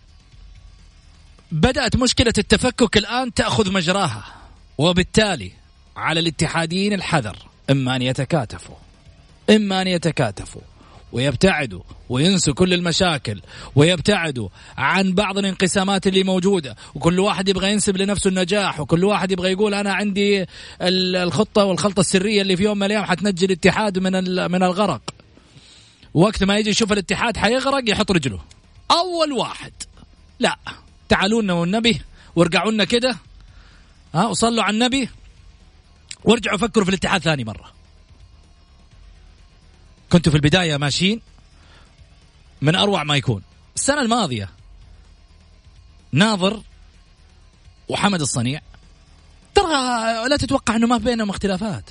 بدأت 1.52 1.96
مشكلة 1.96 2.32
التفكك 2.38 2.96
الآن 2.96 3.34
تأخذ 3.34 3.72
مجراها 3.72 4.24
وبالتالي 4.78 5.52
على 5.96 6.20
الاتحاديين 6.20 6.92
الحذر 6.92 7.36
إما 7.70 7.96
أن 7.96 8.02
يتكاتفوا 8.02 8.76
إما 9.50 9.82
أن 9.82 9.86
يتكاتفوا. 9.86 10.62
ويبتعدوا 11.12 11.82
وينسوا 12.08 12.54
كل 12.54 12.74
المشاكل 12.74 13.40
ويبتعدوا 13.76 14.48
عن 14.76 15.12
بعض 15.12 15.38
الانقسامات 15.38 16.06
اللي 16.06 16.24
موجودة. 16.24 16.76
وكل 16.94 17.20
واحد 17.20 17.48
يبغى 17.48 17.72
ينسب 17.72 17.96
لنفسه 17.96 18.28
النجاح 18.28 18.80
وكل 18.80 19.04
واحد 19.04 19.32
يبغى 19.32 19.52
يقول 19.52 19.74
أنا 19.74 19.92
عندي 19.92 20.46
الخطة 20.82 21.64
والخلطة 21.64 22.00
السرية 22.00 22.42
اللي 22.42 22.56
في 22.56 22.62
يوم 22.62 22.78
من 22.78 22.86
الأيام 22.86 23.04
حتنجي 23.04 23.46
الاتحاد 23.46 23.98
من 23.98 24.12
من 24.50 24.62
الغرق. 24.62 25.02
وقت 26.14 26.44
ما 26.44 26.56
يجي 26.56 26.70
يشوف 26.70 26.92
الاتحاد 26.92 27.36
حيغرق 27.36 27.90
يحط 27.90 28.10
رجله. 28.10 28.40
أول 28.90 29.32
واحد. 29.32 29.72
لا 30.38 30.56
تعالوا 31.08 31.42
لنا 31.42 31.52
والنبي 31.52 32.00
وارجعوا 32.36 32.70
لنا 32.70 32.84
كده. 32.84 33.16
ها 34.14 34.26
وصلوا 34.26 34.62
على 34.62 34.74
النبي. 34.74 35.08
وارجعوا 36.24 36.58
فكروا 36.58 36.84
في 36.84 36.90
الاتحاد 36.90 37.20
ثاني 37.20 37.44
مرة. 37.44 37.75
كنتوا 40.12 40.32
في 40.32 40.36
البداية 40.36 40.76
ماشيين 40.76 41.20
من 42.62 42.74
أروع 42.74 43.04
ما 43.04 43.16
يكون. 43.16 43.42
السنة 43.76 44.00
الماضية 44.00 44.50
ناظر 46.12 46.62
وحمد 47.88 48.20
الصنيع. 48.20 48.60
ترى 49.54 49.68
لا 50.28 50.36
تتوقع 50.36 50.76
إنه 50.76 50.86
ما 50.86 50.96
بينهم 50.96 51.30
اختلافات. 51.30 51.90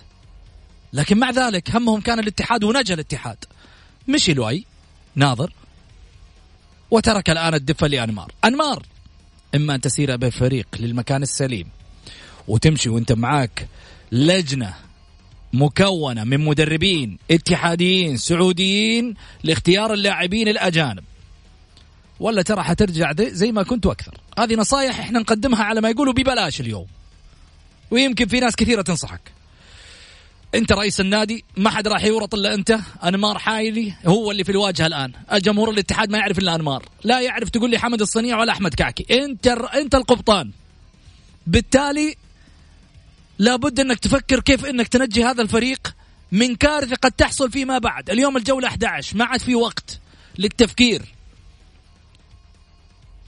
لكن 0.93 1.19
مع 1.19 1.29
ذلك 1.29 1.75
همهم 1.75 2.01
كان 2.01 2.19
الاتحاد 2.19 2.63
ونجا 2.63 2.93
الاتحاد. 2.93 3.45
مشي 4.07 4.33
لؤي 4.33 4.65
ناظر 5.15 5.53
وترك 6.91 7.29
الآن 7.29 7.53
الدفه 7.53 7.87
لأنمار. 7.87 8.31
أنمار 8.45 8.85
إما 9.55 9.75
أن 9.75 9.81
تسير 9.81 10.15
بالفريق 10.15 10.67
للمكان 10.79 11.23
السليم 11.23 11.69
وتمشي 12.47 12.89
وأنت 12.89 13.11
معاك 13.11 13.67
لجنة 14.11 14.73
مكونة 15.55 16.23
من 16.23 16.39
مدربين 16.39 17.17
اتحاديين 17.31 18.17
سعوديين 18.17 19.13
لاختيار 19.43 19.93
اللاعبين 19.93 20.47
الأجانب. 20.47 21.03
ولا 22.19 22.41
ترى 22.41 22.63
حترجع 22.63 23.13
زي 23.19 23.51
ما 23.51 23.63
كنت 23.63 23.85
وأكثر 23.85 24.17
هذه 24.39 24.55
نصايح 24.55 24.99
إحنا 24.99 25.19
نقدمها 25.19 25.63
على 25.63 25.81
ما 25.81 25.89
يقولوا 25.89 26.13
ببلاش 26.13 26.61
اليوم. 26.61 26.85
ويمكن 27.91 28.27
في 28.27 28.39
ناس 28.39 28.55
كثيرة 28.55 28.81
تنصحك. 28.81 29.21
أنت 30.55 30.71
رئيس 30.71 30.99
النادي 30.99 31.43
ما 31.57 31.69
حد 31.69 31.87
راح 31.87 32.03
يورط 32.03 32.35
إلا 32.35 32.53
أنت. 32.53 32.79
أنمار 33.03 33.37
حايلي 33.37 33.93
هو 34.05 34.31
اللي 34.31 34.43
في 34.43 34.51
الواجهة 34.51 34.87
الآن. 34.87 35.11
الجمهور 35.33 35.69
الاتحاد 35.69 36.09
ما 36.09 36.17
يعرف 36.17 36.39
إلا 36.39 36.55
أنمار. 36.55 36.85
لا 37.03 37.21
يعرف 37.21 37.49
تقول 37.49 37.69
لي 37.71 37.79
حمد 37.79 38.01
الصنيع 38.01 38.39
ولا 38.39 38.51
أحمد 38.51 38.73
كعكي. 38.73 39.23
أنت 39.23 39.47
أنت 39.47 39.95
القبطان. 39.95 40.51
بالتالي 41.47 42.15
لابد 43.39 43.79
انك 43.79 43.99
تفكر 43.99 44.39
كيف 44.39 44.65
انك 44.65 44.87
تنجي 44.87 45.23
هذا 45.23 45.41
الفريق 45.41 45.95
من 46.31 46.55
كارثة 46.55 46.95
قد 46.95 47.11
تحصل 47.11 47.51
فيما 47.51 47.77
بعد. 47.77 48.09
اليوم 48.09 48.37
الجولة 48.37 48.67
11 48.67 49.17
ما 49.17 49.25
عاد 49.25 49.39
في 49.39 49.55
وقت 49.55 49.99
للتفكير. 50.37 51.01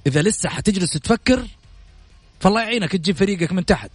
إذا 0.08 0.22
لسه 0.22 0.50
حتجلس 0.50 0.92
تفكر 0.92 1.48
فالله 2.40 2.62
يعينك 2.62 2.92
تجيب 2.92 3.16
فريقك 3.16 3.52
من 3.52 3.66
تحت. 3.66 3.92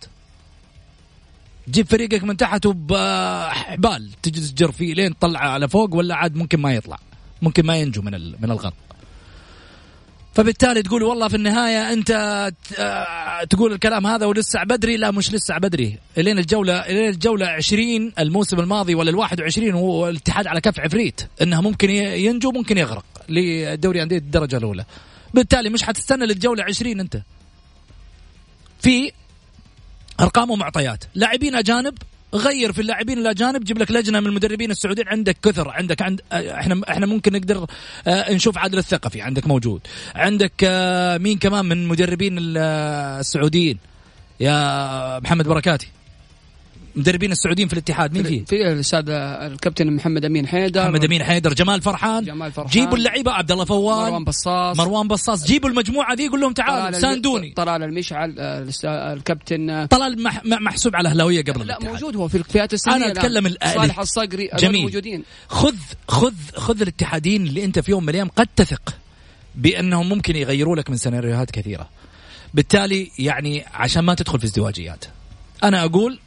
تجيب 1.67 1.87
فريقك 1.87 2.25
من 2.25 2.37
تحت 2.37 2.67
وبحبال. 2.67 4.11
تجلس 4.23 4.55
تجر 4.55 4.73
فيه 4.73 4.95
لين 4.95 5.19
تطلعه 5.19 5.49
على 5.49 5.69
فوق 5.69 5.95
ولا 5.95 6.15
عاد 6.15 6.37
ممكن 6.37 6.61
ما 6.61 6.75
يطلع. 6.75 6.99
ممكن 7.43 7.67
ما 7.67 7.77
ينجو 7.77 8.03
من 8.03 8.13
من 8.13 8.51
الغرب 8.51 8.75
فبالتالي 10.35 10.83
تقول 10.83 11.03
والله 11.03 11.29
في 11.29 11.37
النهاية 11.37 11.93
أنت 11.93 12.11
آه، 12.79 13.45
تقول 13.45 13.73
الكلام 13.73 14.07
هذا 14.07 14.27
ولسه 14.27 14.65
بدري؟ 14.65 14.97
لا 14.97 15.11
مش 15.11 15.33
لسه 15.33 15.59
بدري. 15.59 15.99
إلين 16.19 16.39
الجولة 16.39 16.81
إلين 16.81 17.09
الجولة 17.09 17.47
20 17.47 18.13
الموسم 18.19 18.61
الماضي 18.61 18.95
ولا 18.95 19.11
ال 19.11 19.17
21 19.17 19.75
هو 19.75 20.09
الاتحاد 20.09 20.47
على 20.47 20.61
كف 20.61 20.81
عفريت. 20.81 21.21
انها 21.43 21.61
ممكن 21.61 21.91
ينجو 21.91 22.51
ممكن 22.51 22.79
يغرق 22.79 23.05
لدوري 23.29 24.03
أندية 24.03 24.19
الدرجة 24.19 24.57
الأولى. 24.57 24.85
بالتالي 25.35 25.71
مش 25.71 25.83
حتستنى 25.83 26.27
للجولة 26.27 26.65
20 26.65 27.01
أنت. 27.01 27.23
في 28.81 29.13
أرقام 30.21 30.51
ومعطيات. 30.51 31.05
لاعبين 31.15 31.55
أجانب 31.55 31.99
غير 32.35 32.73
في 32.73 32.81
اللاعبين 32.81 33.19
الاجانب 33.19 33.65
جيب 33.65 33.79
لك 33.79 33.91
لجنة 33.91 34.21
من 34.21 34.27
المدربين 34.27 34.71
السعوديين 34.71 35.09
عندك 35.09 35.37
كثر 35.43 35.69
عندك 35.69 36.03
عند 36.03 36.21
إحنا 36.33 36.81
إحنا 36.89 37.07
ممكن 37.07 37.33
نقدر 37.33 37.67
آه، 38.07 38.33
نشوف 38.33 38.59
عادل 38.59 38.79
الثقفي 38.79 39.21
عندك 39.21 39.47
موجود. 39.47 39.81
عندك 40.15 40.53
آه، 40.65 41.19
مين 41.19 41.39
كمان 41.39 41.65
من 41.65 41.73
المدربين 41.73 42.37
السعوديين؟ 42.39 43.79
يا 44.41 45.19
محمد 45.21 45.49
بركاتي. 45.49 45.89
مدربين 46.97 47.33
السعوديين 47.33 47.69
في 47.69 47.75
الاتحاد 47.75 48.13
مين 48.13 48.25
فيه؟ 48.25 48.45
في 48.45 48.73
الأستاذ 48.73 49.09
الكابتن 49.09 49.93
محمد 49.93 50.25
أمين 50.25 50.47
حيدر. 50.47 50.83
محمد 50.83 51.05
أمين 51.05 51.25
حيدر 51.25 51.55
جمال 51.55 51.83
فرحان. 51.83 52.25
جمال 52.25 52.53
فرحان. 52.53 52.71
جيبوا 52.71 52.97
اللعيبة 52.97 53.33
عبد 53.33 53.53
الله 53.53 53.65
فوال. 53.65 54.07
مروان 54.07 54.25
بصاص 54.25 54.77
مروان 54.77 55.09
بصاص 55.09 55.47
جيبوا 55.47 55.71
المجموعة 55.71 56.15
ذي 56.15 56.29
قول 56.29 56.41
لهم 56.41 56.53
تعالوا 56.53 57.01
ساندوني. 57.01 57.53
طلال 57.57 57.83
المشعل 57.83 58.35
الكابتن. 58.85 59.87
طلال 59.87 60.23
محسوب 60.45 60.97
على 60.97 61.09
اهلاويه 61.09 61.43
قبل 61.43 61.67
لا 61.67 61.79
موجود 61.83 62.17
هو 62.17 62.29
في 62.29 62.39
الفئات 62.39 62.73
السنية. 62.73 62.97
أنا 62.97 63.07
اتكلم 63.07 63.55
صالح 63.75 63.99
الصقري 63.99 64.51
جميل. 64.59 64.83
موجودين. 64.83 65.23
خذ 65.49 65.75
خذ 66.09 66.35
خذ 66.57 66.81
الاتحادين 66.81 67.47
اللي 67.47 67.65
أنت 67.65 67.79
في 67.79 67.91
يوم 67.91 68.03
من 68.03 68.09
الأيام 68.09 68.29
قد 68.29 68.49
تثق 68.57 68.95
بأنهم 69.55 70.09
ممكن 70.09 70.37
يغيروا 70.37 70.77
لك 70.77 70.91
من 70.91 70.97
سيناريوهات 70.97 71.51
كثيرة. 71.51 71.89
بالتالي 72.55 73.11
يعني 73.19 73.65
عشان 73.75 74.05
ما 74.05 74.15
تدخل 74.15 74.39
في 74.39 74.45
ازدواجيات. 74.45 75.05
أنا 75.65 75.85
أقول 75.85 76.19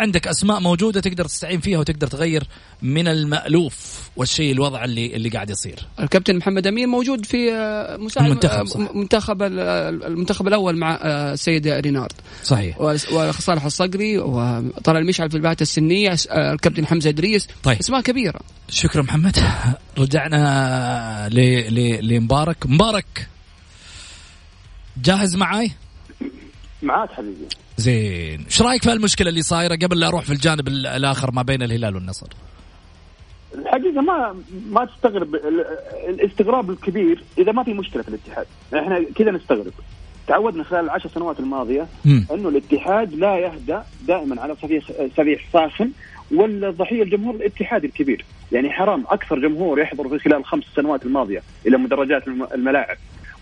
عندك 0.00 0.28
أسماء 0.28 0.60
موجودة 0.60 1.00
تقدر 1.00 1.24
تستعين 1.24 1.60
فيها 1.60 1.78
وتقدر 1.78 2.06
تغير 2.06 2.44
من 2.82 3.08
المألوف 3.08 4.08
والشيء 4.16 4.52
الوضع 4.52 4.84
اللي 4.84 5.16
اللي 5.16 5.28
قاعد 5.28 5.50
يصير. 5.50 5.86
الكابتن 6.00 6.36
محمد 6.36 6.66
امين 6.66 6.88
موجود 6.88 7.24
في 7.24 7.52
آه، 7.52 7.96
مساعد 7.96 8.26
المنتخب 8.26 8.66
صح. 8.66 8.80
منتخب 8.94 9.42
المنتخب 9.42 10.48
الأول 10.48 10.76
مع 10.76 10.94
السيد 11.04 11.66
آه، 11.66 11.80
رينارد. 11.80 12.12
صحيح. 12.44 12.80
وصالح 12.80 13.64
الصقري 13.64 14.18
وطلال 14.18 14.96
المشعل 14.96 15.30
في 15.30 15.36
البعثة 15.36 15.62
السنية 15.62 16.16
آه، 16.30 16.52
الكابتن 16.52 16.86
حمزة 16.86 17.10
إدريس 17.10 17.48
طيب. 17.62 17.78
أسماء 17.78 18.00
كبيرة. 18.00 18.40
شكرا 18.68 19.02
محمد 19.02 19.38
رجعنا 19.98 21.28
لمبارك 22.02 22.66
مبارك 22.66 23.28
جاهز 24.96 25.36
معاي؟ 25.36 25.70
معاك 26.82 27.10
حبيبي 27.10 27.48
زين. 27.76 28.44
إيش 28.44 28.62
رأيك 28.62 28.82
في 28.82 28.92
المشكلة 28.92 29.28
اللي 29.28 29.42
صايرة 29.42 29.76
قبل 29.76 30.00
لا 30.00 30.08
أروح 30.08 30.24
في 30.24 30.32
الجانب 30.32 30.68
الآخر 30.68 31.30
ما 31.30 31.42
بين 31.42 31.62
الهلال 31.62 31.94
والنصر؟ 31.94 32.26
الحقيقة 33.54 34.00
ما 34.00 34.36
ما 34.70 34.84
تستغرب. 34.84 35.34
الاستغراب 36.08 36.70
الكبير 36.70 37.22
إذا 37.38 37.52
ما 37.52 37.62
في 37.62 37.74
مشكلة 37.74 38.02
في 38.02 38.08
الاتحاد. 38.08 38.46
إحنا 38.74 39.04
كذا 39.14 39.30
نستغرب. 39.30 39.72
تعودنا 40.26 40.64
خلال 40.64 40.84
العشر 40.84 41.08
سنوات 41.08 41.40
الماضية 41.40 41.86
إنه 42.06 42.48
الاتحاد 42.48 43.14
لا 43.14 43.38
يهدى 43.38 43.78
دائما 44.08 44.42
على 44.42 44.56
صفيح 44.62 44.84
صفيح 45.16 45.48
صاخن 45.52 45.90
ولا 46.34 46.70
ضحية 46.70 47.02
الجمهور 47.02 47.34
الاتحادي 47.34 47.86
الكبير، 47.86 48.24
يعني 48.52 48.70
حرام 48.70 49.04
أكثر 49.08 49.38
جمهور 49.38 49.80
يحضر 49.80 50.08
في 50.08 50.18
خلال 50.18 50.36
الخمس 50.36 50.64
سنوات 50.76 51.06
الماضية 51.06 51.42
إلى 51.66 51.76
مدرجات 51.76 52.28
الملاعب. 52.54 52.96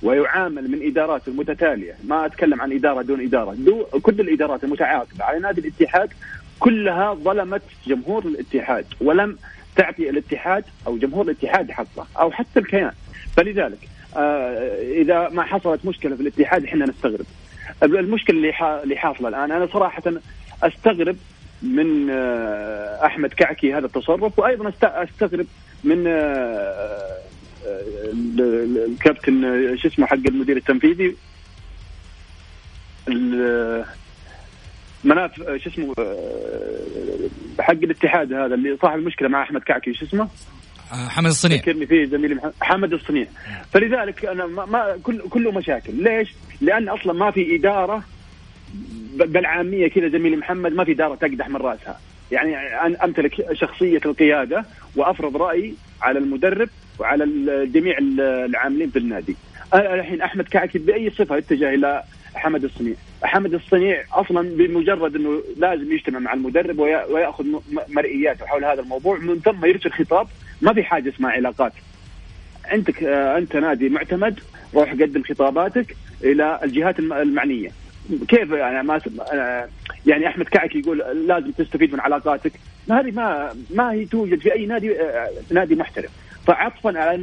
ويعامل 0.05 0.71
من 0.71 0.87
إدارات 0.87 1.29
المتتالية. 1.29 1.95
ما 2.05 2.27
أتكلم 2.27 2.61
عن 2.61 2.73
إدارة 2.73 3.03
دون 3.03 3.21
إدارة. 3.21 3.55
دو 3.55 3.85
كل 3.85 4.21
الإدارات 4.21 4.65
المتعاقبه 4.65 5.25
على 5.25 5.39
نادي 5.39 5.61
الاتحاد 5.61 6.13
كلها 6.61 7.15
ظلمت 7.15 7.63
جمهور 7.87 8.25
الاتحاد 8.25 8.87
ولم 9.01 9.39
تعطي 9.77 10.11
الاتحاد 10.11 10.65
أو 10.87 10.97
جمهور 10.97 11.25
الاتحاد 11.25 11.71
حقه 11.71 12.07
أو 12.21 12.31
حتى 12.31 12.61
الكيان. 12.61 12.93
فلذلك 13.37 13.79
آه 14.17 14.83
إذا 14.83 15.29
ما 15.29 15.43
حصلت 15.43 15.87
مشكلة 15.87 16.17
في 16.17 16.23
الاتحاد 16.23 16.65
إحنا 16.65 16.87
نستغرب. 16.87 17.27
المشكلة 17.83 18.37
اللي 18.37 18.83
اللي 18.83 18.97
حاصلة 18.97 19.29
الآن 19.29 19.53
أنا 19.53 19.67
صراحة 19.67 20.03
أستغرب 20.63 21.17
من 21.63 22.11
أحمد 23.05 23.33
كعكي 23.33 23.75
هذا 23.75 23.87
التصرف 23.87 24.39
وأيضا 24.39 24.73
أستغرب 24.83 25.47
من 25.85 26.05
الكابتن 28.87 29.43
شو 29.77 29.89
اسمه 29.89 30.07
حق 30.07 30.15
المدير 30.29 30.57
التنفيذي. 30.57 31.17
مناف 35.05 35.37
شو 35.37 35.71
اسمه 35.71 35.95
حق 37.61 37.73
الاتحاد 37.73 38.33
هذا 38.33 38.55
اللي 38.55 38.77
صاحب 38.83 38.99
المشكلة 38.99 39.29
مع 39.29 39.43
أحمد 39.43 39.61
كعكي 39.61 39.95
شو 39.95 40.05
اسمه؟ 40.05 40.29
حمد 40.91 41.27
الصنيع. 41.27 41.59
ذكرني 41.59 41.87
فيه 41.87 42.05
زميلي 42.05 42.53
حمد 42.61 42.93
الصنيع. 42.93 43.27
فلذلك 43.73 44.25
أنا 44.25 44.47
ما, 44.47 44.65
ما 44.65 44.99
كل 45.03 45.19
كله 45.19 45.53
مشاكل. 45.53 46.03
ليش؟ 46.03 46.35
لأن 46.61 46.89
أصلا 46.89 47.13
ما 47.13 47.31
في 47.31 47.57
إدارة 47.57 48.05
بالعامية 49.15 49.89
كذا 49.89 50.09
زميلي 50.09 50.37
محمد 50.37 50.73
ما 50.73 50.85
في 50.85 50.93
إدارة 50.93 51.15
تقدح 51.15 51.49
من 51.49 51.57
رأسها. 51.57 52.01
يعني 52.31 52.57
أمتلك 53.05 53.53
شخصية 53.53 54.01
القيادة 54.07 54.65
وأفرض 54.97 55.37
رايي 55.37 55.75
على 56.03 56.19
المدرب 56.19 56.69
وعلى 56.99 57.27
جميع 57.67 57.99
العاملين 58.21 58.91
في 58.91 58.99
النادي. 58.99 59.37
الحين 59.75 60.23
أحمد 60.23 60.49
كعكي 60.49 60.79
بأي 60.79 61.11
صفة 61.11 61.39
اتجه 61.39 61.75
إلى 61.75 62.03
حمد 62.35 62.65
الصنيع. 62.65 62.95
حمد 63.23 63.55
الصنيع 63.55 64.05
أصلا 64.13 64.57
بمجرد 64.57 65.17
إنه 65.17 65.43
لازم 65.57 65.93
يجتمع 65.93 66.19
مع 66.19 66.33
المدرب 66.33 66.79
ويأخذ 66.79 67.45
مرئياته 67.89 68.47
حول 68.47 68.65
هذا 68.65 68.81
الموضوع 68.81 69.19
من 69.19 69.41
ثم 69.41 69.65
يرسل 69.65 69.91
خطاب 69.91 70.27
ما 70.63 70.73
في 70.73 70.83
حاجة 70.83 71.09
اسمها 71.09 71.31
علاقات. 71.31 71.73
عندك 72.65 73.05
أنت 73.05 73.57
نادي 73.57 73.89
معتمد 73.89 74.41
روح 74.75 74.93
قدم 74.93 75.23
خطاباتك 75.23 75.97
إلى 76.25 76.61
الجهات 76.63 76.99
المعنية. 76.99 77.71
كيف 78.29 78.51
يعني 78.51 78.83
ما 78.83 79.01
يعني 80.07 80.29
أحمد 80.29 80.49
كعك 80.49 80.77
يقول 80.77 80.99
لازم 80.99 81.51
تستفيد 81.51 81.93
من 81.93 82.01
علاقاتك. 82.01 82.53
هذه 82.91 83.11
ما 83.11 83.55
ما 83.75 83.93
هي 83.93 84.05
توجد 84.05 84.39
في 84.39 84.53
أي 84.53 84.67
نادي 84.67 84.97
نادي 85.51 85.75
محترف. 85.75 86.11
فعطفا 86.47 86.99
على 86.99 87.17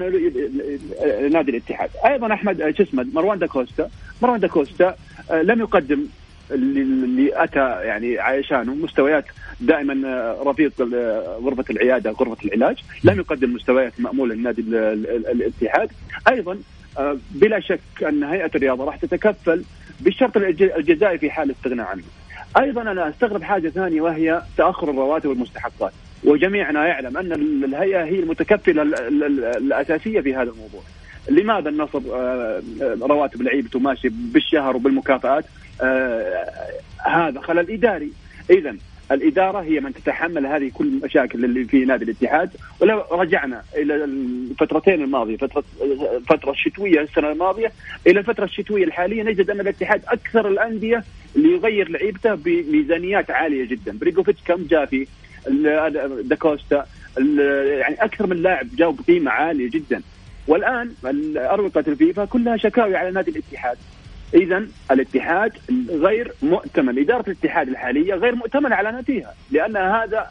نادي 1.29 1.51
الاتحاد. 1.51 1.89
أيضا 2.05 2.33
أحمد 2.33 2.73
شو 2.77 2.83
اسمه 2.83 3.07
مروان 3.13 3.39
داكوستا 3.39 3.89
مروان 4.21 4.39
داكوستا 4.39 4.95
لم 5.31 5.59
يقدم 5.59 6.05
اللي 6.51 7.43
أتى 7.43 7.59
يعني 7.59 8.19
عشانه 8.19 8.75
مستويات 8.75 9.25
دائما 9.59 10.07
آه، 10.07 10.43
رفيق 10.43 10.71
آه، 10.81 11.39
غرفة 11.43 11.65
العيادة 11.69 12.11
غرفة 12.11 12.37
العلاج. 12.45 12.77
لم 13.03 13.19
يقدم 13.19 13.53
مستويات 13.53 13.93
ماموله 13.99 14.35
لنادي 14.35 14.61
الاتحاد. 15.31 15.91
أيضا 16.31 16.59
آه، 16.97 17.17
بلا 17.31 17.59
شك 17.59 17.79
أن 18.07 18.23
هيئة 18.23 18.51
الرياضة 18.55 18.85
راح 18.85 18.95
تتكفل 18.95 19.63
بالشرط 19.99 20.37
الجزائي 20.37 21.17
في 21.17 21.31
حال 21.31 21.51
استغناء 21.51 21.85
عنه. 21.85 22.03
أيضا 22.59 22.81
أنا 22.81 23.09
أستغرب 23.09 23.43
حاجة 23.43 23.69
ثانية 23.69 24.01
وهي 24.01 24.41
تأخر 24.57 24.89
الرواتب 24.89 25.29
والمستحقات. 25.29 25.93
وجميعنا 26.23 26.87
يعلم 26.87 27.17
أن 27.17 27.31
الهيئة 27.63 28.03
هي 28.03 28.19
المتكفلة 28.19 28.81
الأساسية 29.57 30.21
في 30.21 30.35
هذا 30.35 30.51
الموضوع. 30.51 30.81
لماذا 31.29 31.69
النصر 31.69 32.01
رواتب 33.01 33.41
لعيبته 33.41 33.79
ماشي 33.79 34.09
بالشهر 34.09 34.75
وبالمكافآت؟ 34.75 35.45
هذا 37.05 37.41
خلل 37.41 37.71
إداري. 37.71 38.11
اذا 38.49 38.75
الإدارة 39.11 39.59
هي 39.59 39.79
من 39.79 39.93
تتحمل 39.93 40.45
هذه 40.45 40.71
كل 40.73 40.87
المشاكل 40.87 41.45
اللي 41.45 41.65
في 41.65 41.85
نادي 41.85 42.05
الاتحاد. 42.05 42.49
ولو 42.79 43.03
رجعنا 43.11 43.61
إلى 43.75 43.95
الفترتين 43.95 45.01
الماضية 45.01 45.37
فتره 45.37 45.63
الفترة 46.15 46.51
الشتويه 46.51 47.01
السنة 47.01 47.31
الماضية 47.31 47.71
إلى 48.07 48.19
الفترة 48.19 48.45
الشتوية 48.45 48.83
الحالية 48.83 49.23
نجد 49.23 49.49
أن 49.49 49.59
الاتحاد 49.59 50.01
أكثر 50.07 50.47
الأندية 50.47 51.03
اللي 51.35 51.51
يغير 51.51 51.89
لعيبته 51.89 52.35
بميزانيات 52.35 53.31
عالية 53.31 53.65
جدا. 53.65 53.97
بريجوفيتش 53.97 54.39
كم 54.45 54.65
جاء 54.69 54.85
في 54.85 55.07
داكوستا 56.23 56.85
يعني 57.79 57.95
أكثر 57.99 58.27
من 58.27 58.41
لاعب 58.41 58.67
جاوا 58.75 58.93
بقيمه 58.93 59.31
عالية 59.31 59.69
جدا. 59.69 60.01
والآن 60.47 60.91
أروقة 61.37 61.83
الفيفا 61.87 62.25
كلها 62.25 62.57
شكاوي 62.57 62.95
على 62.95 63.11
نادي 63.11 63.31
الاتحاد. 63.31 63.77
اذا 64.33 64.65
الاتحاد 64.91 65.51
غير 65.89 66.31
مؤتمن. 66.41 66.99
إدارة 66.99 67.23
الاتحاد 67.27 67.67
الحالية 67.67 68.13
غير 68.13 68.35
مؤتمنه 68.35 68.75
على 68.75 68.91
ناديها. 68.91 69.33
لأن 69.51 69.77
هذا 69.77 70.27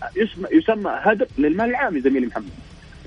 يسمى, 0.53 0.91
هدر 1.03 1.27
للمال 1.39 1.71
العام 1.71 1.99
زميلي 1.99 2.27
محمد. 2.27 2.51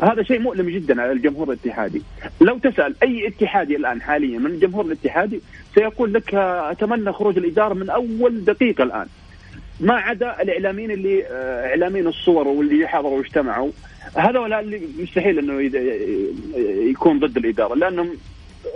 هذا 0.01 0.23
شيء 0.23 0.39
مؤلم 0.39 0.69
جدا 0.69 1.01
على 1.01 1.11
الجمهور 1.11 1.47
الاتحادي. 1.47 2.01
لو 2.41 2.57
تسأل 2.57 2.95
أي 3.03 3.27
اتحادي 3.27 3.75
الآن 3.75 4.01
حاليا 4.01 4.39
من 4.39 4.45
الجمهور 4.45 4.85
الاتحادي 4.85 5.41
سيقول 5.75 6.13
لك 6.13 6.35
أتمنى 6.35 7.11
خروج 7.11 7.37
الإدارة 7.37 7.73
من 7.73 7.89
أول 7.89 8.45
دقيقة 8.45 8.83
الآن. 8.83 9.07
ما 9.79 9.93
عدا 9.93 10.41
الإعلاميين 10.41 10.91
اللي 10.91 11.25
آه، 11.25 11.67
إعلاميين 11.67 12.07
الصور 12.07 12.47
واللي 12.47 12.87
حضروا 12.87 13.17
واجتمعوا. 13.17 13.71
هذول 14.15 14.53
اللي 14.53 14.81
مستحيل 14.99 15.39
إنه 15.39 15.71
يكون 16.89 17.19
ضد 17.19 17.37
الإدارة 17.37 17.75
لأنهم 17.75 18.17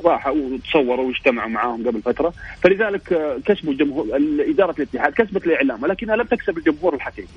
راحوا 0.05 0.35
وتصوروا 0.35 1.07
واجتمعوا 1.07 1.49
معاهم 1.49 1.87
قبل 1.87 2.01
فترة. 2.01 2.33
فلذلك 2.63 3.13
آه، 3.13 3.39
كسبوا 3.45 3.73
الجمهور 3.73 4.07
اداره 4.49 4.75
الاتحاد 4.79 5.13
كسبت 5.13 5.45
الإعلام 5.45 5.83
ولكنها 5.83 6.15
لم 6.15 6.25
تكسب 6.25 6.57
الجمهور 6.57 6.95
الحقيقي. 6.95 7.27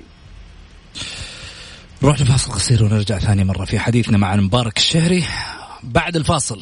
نروح 2.03 2.21
لفاصل 2.21 2.51
قصير 2.51 2.83
ونرجع 2.83 3.17
ثاني 3.17 3.43
مرة 3.43 3.65
في 3.65 3.79
حديثنا 3.79 4.17
مع 4.17 4.33
المبارك 4.33 4.77
الشهري. 4.77 5.23
بعد 5.83 6.15
الفاصل. 6.15 6.61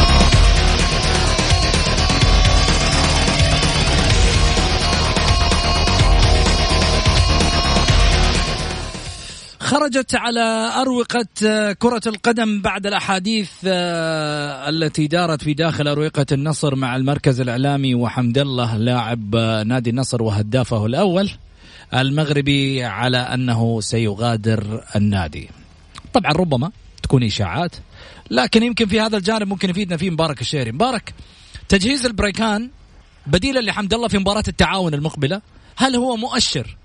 خرجت 9.71 10.15
على 10.15 10.71
أروقة 10.81 11.25
كرة 11.73 12.01
القدم 12.07 12.61
بعد 12.61 12.87
الأحاديث 12.87 13.51
آه، 13.65 14.69
التي 14.69 15.07
دارت 15.07 15.43
في 15.43 15.53
داخل 15.53 15.87
أروقة 15.87 16.25
النصر 16.31 16.75
مع 16.75 16.95
المركز 16.95 17.41
الإعلامي 17.41 17.95
وحمد 17.95 18.37
الله 18.37 18.77
لاعب 18.77 19.35
نادي 19.65 19.89
النصر 19.89 20.23
وهدافه 20.23 20.85
الأول 20.85 21.31
المغربي 21.93 22.83
على 22.83 23.17
أنه 23.17 23.81
سيغادر 23.81 24.83
النادي. 24.95 25.49
طبعا 26.13 26.31
ربما 26.31 26.71
تكون 27.03 27.23
إشاعات 27.23 27.75
لكن 28.31 28.63
يمكن 28.63 28.85
في 28.85 29.01
هذا 29.01 29.17
الجانب 29.17 29.47
ممكن 29.47 29.69
يفيدنا 29.69 29.97
فيه 29.97 30.09
مبارك 30.09 30.41
الشهري. 30.41 30.71
مبارك 30.71 31.13
تجهيز 31.69 32.05
البريكان 32.05 32.69
بديلا 33.27 33.59
لحمد 33.59 33.93
الله 33.93 34.07
في 34.07 34.17
مباراة 34.17 34.43
التعاون 34.47 34.93
المقبلة 34.93 35.41
هل 35.75 35.95
هو 35.95 36.15
مؤشر 36.15 36.77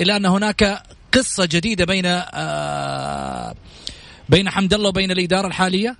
إلى 0.00 0.16
أن 0.16 0.26
هناك 0.26 0.82
قصة 1.12 1.48
جديدة 1.52 1.84
بين 1.84 2.06
آه 2.06 3.54
بين 4.28 4.48
حمد 4.48 4.74
الله 4.74 4.88
وبين 4.88 5.10
الإدارة 5.10 5.46
الحالية؟ 5.46 5.96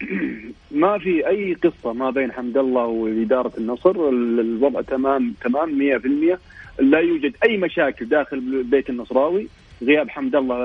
ما 0.82 0.98
في 0.98 1.28
أي 1.28 1.54
قصة 1.54 1.92
ما 1.92 2.10
بين 2.10 2.32
حمد 2.32 2.56
الله 2.56 2.86
وإدارة 2.86 3.52
النصر 3.58 4.08
الوضع 4.08 4.80
تمام 4.80 5.34
تمام 5.44 5.98
100% 6.38 6.82
لا 6.82 6.98
يوجد 6.98 7.36
أي 7.44 7.56
مشاكل 7.56 8.08
داخل 8.08 8.36
البيت 8.36 8.90
النصراوي. 8.90 9.48
غياب 9.82 10.10
حمد 10.10 10.36
الله 10.36 10.56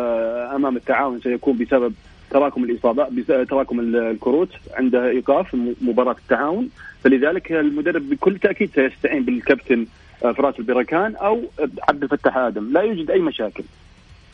أمام 0.56 0.78
التعاون 0.78 1.22
سيكون 1.22 1.58
بسبب 1.58 1.94
تراكم 2.32 2.64
الاصابات 2.64 3.10
تراكم 3.50 3.80
الكروت. 3.80 4.50
عند 4.74 4.96
إيقاف 4.96 5.56
مباراة 5.82 6.16
التعاون. 6.24 6.70
فلذلك 7.04 7.52
المدرب 7.52 8.10
بكل 8.10 8.40
تأكيد 8.40 8.72
سيستعين 8.76 9.24
بالكابتن 9.24 9.82
آه، 9.82 9.86
فراس 10.22 10.60
البركان 10.60 11.16
أو 11.16 11.42
عبد 11.90 12.04
الفتاح 12.04 12.38
آدم. 12.38 12.74
لا 12.74 12.82
يوجد 12.82 13.12
أي 13.12 13.20
مشاكل. 13.20 13.64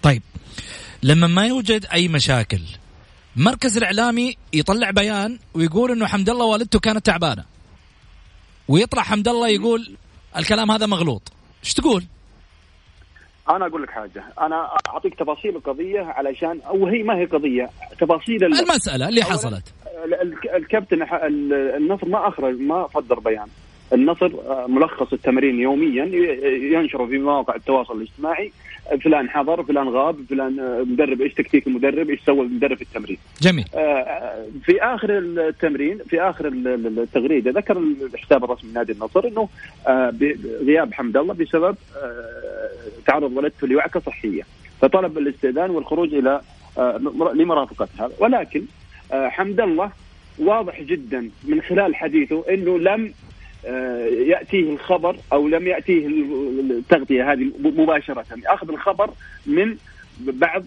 طيب. 0.04 0.22
لما 1.04 1.28
ما 1.28 1.48
يوجد 1.48 1.86
أي 1.94 2.08
مشاكل 2.08 2.62
مركز 3.36 3.78
الإعلامي 3.78 4.38
يطلع 4.54 4.92
بيان 4.92 5.40
ويقول 5.54 5.92
إنه 5.92 6.06
حمد 6.06 6.30
الله 6.30 6.46
والدته 6.46 6.80
كانت 6.80 7.06
تعبانة. 7.06 7.44
ويطلع 8.68 9.02
حمد 9.02 9.28
الله 9.28 9.48
يقول 9.48 9.96
الكلام 10.38 10.72
هذا 10.72 10.86
مغلوط. 10.86 11.32
إيش 11.64 11.74
تقول؟ 11.74 12.04
أنا 13.50 13.68
أقول 13.68 13.84
لك 13.84 13.90
حاجة. 13.90 14.24
أنا 14.42 14.70
أعطيك 14.90 15.16
تفاصيل 15.16 15.56
القضية 15.56 16.02
علشان 16.02 16.62
أو 16.68 16.88
هي 16.88 17.04
ما 17.04 17.16
هي 17.18 17.26
قضية 17.26 17.70
تفاصيل 18.00 18.44
المسألة 18.44 19.10
اللي 19.10 19.24
حصلت. 19.24 19.74
الكابتن 20.56 20.98
النصر 21.78 22.08
ما 22.08 22.28
أخرج 22.28 22.60
ما 22.60 22.88
صدر 22.94 23.20
بيان. 23.20 23.48
النصر 23.96 24.26
آه، 24.26 24.66
ملخص 24.68 25.14
التمرين 25.14 25.60
يوميا 25.60 26.06
ينشره 26.80 27.06
في 27.06 27.18
مواقع 27.18 27.56
التواصل 27.56 27.98
الاجتماعي. 27.98 28.52
فلان 29.04 29.30
حضر 29.30 29.64
فلان 29.64 29.90
غاب 29.90 30.16
فلان 30.30 30.60
آه، 30.60 30.84
مدرب 30.84 31.22
إيش 31.22 31.34
تكتيك 31.34 31.68
المدرب 31.68 32.10
إيش 32.10 32.20
سوى 32.26 32.42
المدرب 32.42 32.78
في 32.78 32.82
التمرين. 32.82 33.18
جميل. 33.42 33.66
في 34.64 34.82
آخر 34.82 35.10
التمرين 35.18 35.98
في 36.10 36.22
آخر 36.22 36.48
التغريدة 36.48 37.52
ذكر 37.52 37.78
الحساب 38.14 38.44
الرسمي 38.44 38.72
لنادي 38.72 38.92
النصر 38.92 39.28
إنه 39.28 39.50
غياب 40.66 40.94
حمد 40.94 41.18
الله 41.18 41.34
بسبب 41.34 41.76
تعرض 43.08 43.38
والدته 43.38 43.68
لوعكة 43.68 44.00
صحية. 44.00 44.44
فطلب 44.82 45.18
الاستئذان 45.18 45.70
والخروج 45.70 46.14
إلى 46.14 46.42
لمرافقتها 47.36 48.10
ولكن 48.20 48.64
حمد 49.12 49.60
الله 49.60 49.92
واضح 50.40 50.82
جدا 50.82 51.30
من 51.44 51.62
خلال 51.62 51.96
حديثه 51.96 52.44
إنه 52.50 52.80
لم 52.80 53.06
آه، 53.06 53.12
يأتيه 54.28 54.74
الخبر 54.74 55.18
أو 55.34 55.48
لم 55.48 55.68
يأتيه 55.68 56.08
التغطية 56.08 57.32
هذه 57.32 57.52
مباشرة. 57.60 58.26
أخذ 58.48 58.70
الخبر 58.70 59.10
من 59.46 59.78
بعض 60.20 60.64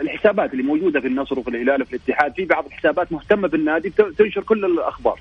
الحسابات 0.00 0.52
اللي 0.52 0.62
موجودة 0.62 1.00
في 1.00 1.06
النصر 1.06 1.38
وفي 1.38 1.50
الهلال 1.50 1.82
وفي 1.82 1.96
الاتحاد. 1.96 2.32
في 2.34 2.44
بعض 2.44 2.66
الحسابات 2.66 3.12
مهتمة 3.12 3.48
بالنادي 3.48 3.90
تنشر 4.18 4.42
كل 4.42 4.64
الأخبار. 4.64 5.20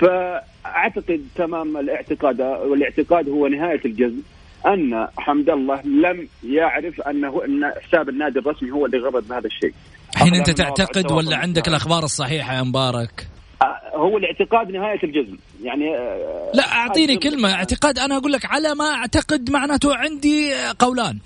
فأعتقد 0.00 1.26
تمام 1.36 1.76
الاعتقاد 1.76 2.40
والاعتقاد 2.40 3.28
هو 3.28 3.46
نهاية 3.46 3.80
الجزم 3.84 4.22
أن 4.66 5.08
حمد 5.18 5.50
الله 5.50 5.82
لم 5.82 6.28
يعرف 6.44 7.00
أنه 7.00 7.44
إن 7.44 7.72
حساب 7.82 8.08
النادي 8.08 8.38
الرسمي 8.38 8.70
هو 8.70 8.86
اللي 8.86 8.98
غرض 8.98 9.28
بهذا 9.28 9.46
الشيء. 9.46 9.74
الحين 10.14 10.34
أنت 10.34 10.50
تعتقد 10.50 11.12
ولا 11.12 11.36
عندك 11.36 11.68
الأخبار 11.68 12.04
الصحيحة 12.04 12.54
يا 12.54 12.62
مبارك؟ 12.62 13.28
آه، 13.62 13.96
هو 13.96 14.18
الاعتقاد 14.18 14.70
نهاية 14.70 15.02
الجزم. 15.04 15.36
يعني 15.62 15.96
آه، 15.96 16.50
لا 16.54 16.72
أعطيني 16.72 17.16
كلمة 17.16 17.54
اعتقاد. 17.54 17.98
أنا 17.98 18.16
أقول 18.16 18.32
لك 18.32 18.44
على 18.44 18.74
ما 18.74 18.84
أعتقد 18.84 19.50
معناته 19.50 19.96
عندي 19.96 20.54
قولان. 20.78 21.18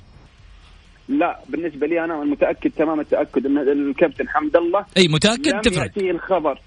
لا 1.09 1.39
بالنسبة 1.49 1.87
لي 1.87 2.05
أنا 2.05 2.25
متأكد 2.25 2.71
تمام 2.71 3.01
التأكد. 3.01 3.47
إن 3.47 3.59
الكابتن 3.59 4.29
حمد 4.29 4.57
الله 4.57 4.85
أي 4.97 5.09
متأكد؟ 5.09 5.61
تفرق. 5.61 5.83
يأتيه 5.83 6.11
الخبر. 6.11 6.59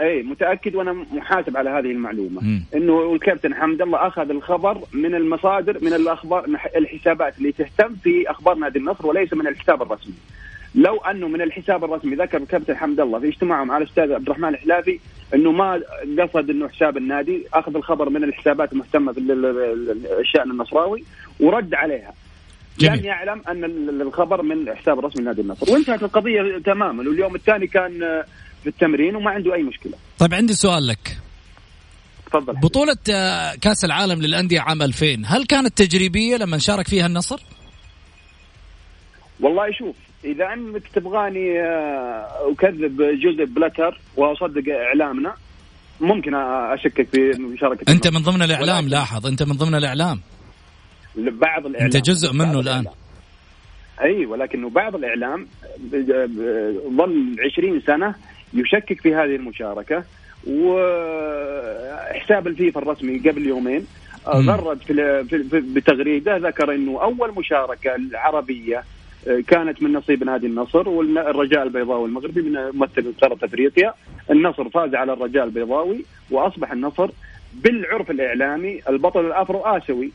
أي 0.00 0.22
متأكد 0.22 0.74
وأنا 0.74 0.92
محاسب 0.92 1.56
على 1.56 1.70
هذه 1.70 1.90
المعلومة. 1.90 2.42
م. 2.42 2.64
إنه 2.74 3.12
الكابتن 3.14 3.54
حمد 3.54 3.82
الله 3.82 4.06
أخذ 4.06 4.30
الخبر 4.30 4.78
من 4.92 5.14
المصادر 5.14 5.78
من 5.84 5.92
الأخبار 5.92 6.44
الحسابات 6.76 7.38
اللي 7.38 7.52
تهتم 7.52 7.94
في 7.94 8.30
أخبار 8.30 8.54
نادي 8.54 8.78
النصر 8.78 9.06
وليس 9.06 9.32
من 9.32 9.46
الحساب 9.46 9.82
الرسمي. 9.82 10.14
لو 10.76 10.96
أنه 10.96 11.28
من 11.28 11.42
الحساب 11.42 11.84
الرسمي 11.84 12.16
ذكر 12.16 12.36
الكابتن 12.36 12.76
حمد 12.76 13.00
الله 13.00 13.18
في 13.20 13.28
اجتماعه 13.28 13.64
مع 13.64 13.78
الأستاذ 13.78 14.12
عبد 14.12 14.26
الرحمن 14.26 14.48
الحلافي 14.48 15.00
أنه 15.34 15.52
ما 15.52 15.82
قصد 16.18 16.50
إنه 16.50 16.68
حساب 16.68 16.96
النادي 16.96 17.46
أخذ 17.54 17.76
الخبر 17.76 18.10
من 18.10 18.24
الحسابات 18.24 18.72
المهتمة 18.72 19.12
بالشأن 19.12 20.50
النصراوي 20.50 21.04
ورد 21.40 21.74
عليها. 21.74 22.12
جميل. 22.78 22.98
لم 22.98 23.04
يعلم 23.04 23.42
أن 23.48 23.64
الخبر 24.00 24.42
من 24.42 24.76
حساب 24.76 25.00
رسمي 25.00 25.24
نادي 25.24 25.40
النصر. 25.40 25.72
وانتهت 25.72 26.02
القضية 26.02 26.58
تماما 26.64 27.08
واليوم 27.08 27.34
الثاني 27.34 27.66
كان 27.66 28.22
في 28.62 28.68
التمرين 28.68 29.16
وما 29.16 29.30
عنده 29.30 29.54
أي 29.54 29.62
مشكلة. 29.62 29.94
طيب 30.18 30.34
عندي 30.34 30.52
سؤال 30.52 30.86
لك. 30.86 31.18
تفضل. 32.26 32.52
بطولة 32.52 32.96
آه، 33.10 33.54
كأس 33.54 33.84
العالم 33.84 34.22
للأندية 34.22 34.60
عام 34.60 34.82
2000 34.82 35.22
هل 35.26 35.46
كانت 35.46 35.78
تجريبية 35.78 36.36
لما 36.36 36.58
شارك 36.58 36.88
فيها 36.88 37.06
النصر؟ 37.06 37.40
والله 39.40 39.72
شوف 39.72 39.96
إذا 40.24 40.52
انت 40.52 40.86
تبغاني 40.94 41.60
آه، 41.60 42.52
أكذب 42.52 43.02
جوزيف 43.02 43.50
بلاتر 43.50 44.00
وأصدق 44.16 44.74
إعلامنا 44.74 45.34
ممكن 46.00 46.34
أشكك 46.34 47.08
في 47.08 47.30
مشاركة 47.38 47.92
أنت 47.92 48.08
من 48.08 48.20
ضمن 48.20 48.42
الإعلام. 48.42 48.88
لاحظ 48.88 49.26
أنت 49.26 49.42
من 49.42 49.56
ضمن 49.56 49.74
الإعلام. 49.74 50.20
بعض 51.16 51.66
الإعلام. 51.66 51.86
أنت 51.86 51.96
جزء 51.96 52.32
منه 52.32 52.60
الآن. 52.60 52.84
أي 54.00 54.26
ولكنه 54.26 54.70
بعض 54.70 54.94
الإعلام 54.94 55.46
ظل 56.96 57.36
20 57.52 57.80
سنة 57.80 58.14
يشكك 58.54 59.00
في 59.00 59.14
هذه 59.14 59.36
المشاركة 59.36 60.04
وحساب 60.46 62.46
الفيفا 62.46 62.80
الرسمي 62.80 63.18
قبل 63.18 63.46
يومين 63.46 63.86
غرد 64.26 64.82
في 64.82 64.92
بتغريدة 65.74 66.36
ذكر 66.36 66.74
إنه 66.74 67.02
أول 67.02 67.34
مشاركة 67.38 67.94
العربية 67.94 68.84
كانت 69.48 69.82
من 69.82 69.92
نصيب 69.92 70.24
نادي 70.24 70.46
النصر 70.46 70.88
والرجاء 70.88 71.62
البيضاوي 71.62 72.08
المغربي 72.08 72.42
من 72.42 72.70
ممثل 72.74 73.12
قاره 73.20 73.38
أفريقيا. 73.42 73.94
النصر 74.30 74.68
فاز 74.68 74.94
على 74.94 75.12
الرجاء 75.12 75.44
البيضاوي 75.44 76.04
وأصبح 76.30 76.72
النصر 76.72 77.10
بالعرف 77.54 78.10
الإعلامي 78.10 78.80
البطل 78.88 79.26
الأفرو 79.26 79.60
آسيوي. 79.60 80.10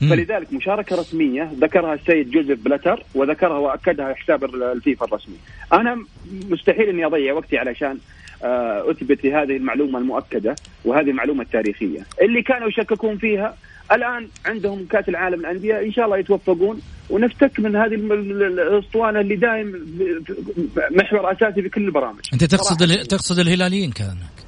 فلذلك 0.00 0.52
مشاركة 0.52 0.96
رسمية 0.96 1.50
ذكرها 1.60 1.94
السيد 1.94 2.30
جوزيف 2.30 2.64
بلاتر 2.64 3.02
وذكرها 3.14 3.58
وأكدها 3.58 4.14
حساب 4.14 4.44
الفيفا 4.44 5.06
الرسمي. 5.06 5.36
أنا 5.72 6.04
مستحيل 6.50 6.88
إني 6.88 7.06
أضيع 7.06 7.32
وقتي 7.32 7.58
علشان 7.58 7.98
آه، 8.44 8.90
أثبت 8.90 9.26
هذه 9.26 9.56
المعلومة 9.56 9.98
المؤكدة 9.98 10.56
وهذه 10.84 11.10
المعلومة 11.10 11.42
التاريخية، 11.42 12.00
اللي 12.22 12.42
كانوا 12.42 12.68
يشككون 12.68 13.16
فيها 13.16 13.56
الآن 13.92 14.28
عندهم 14.46 14.86
كأس 14.86 15.08
العالم 15.08 15.40
الانديه 15.40 15.80
إن 15.80 15.92
شاء 15.92 16.04
الله 16.04 16.18
يتوفقون 16.18 16.80
ونفتك 17.10 17.60
من 17.60 17.76
هذه 17.76 17.94
الأسطوانة 17.94 19.20
اللي 19.20 19.36
دائم 19.36 19.72
محور 20.90 21.32
أساسي 21.32 21.62
في 21.62 21.68
كل 21.68 21.84
البرامج. 21.84 22.20
أنت 22.32 22.44
تقصد 22.44 23.02
تقصد 23.02 23.38
الهلاليين 23.38 23.90
كانك؟ 23.90 24.38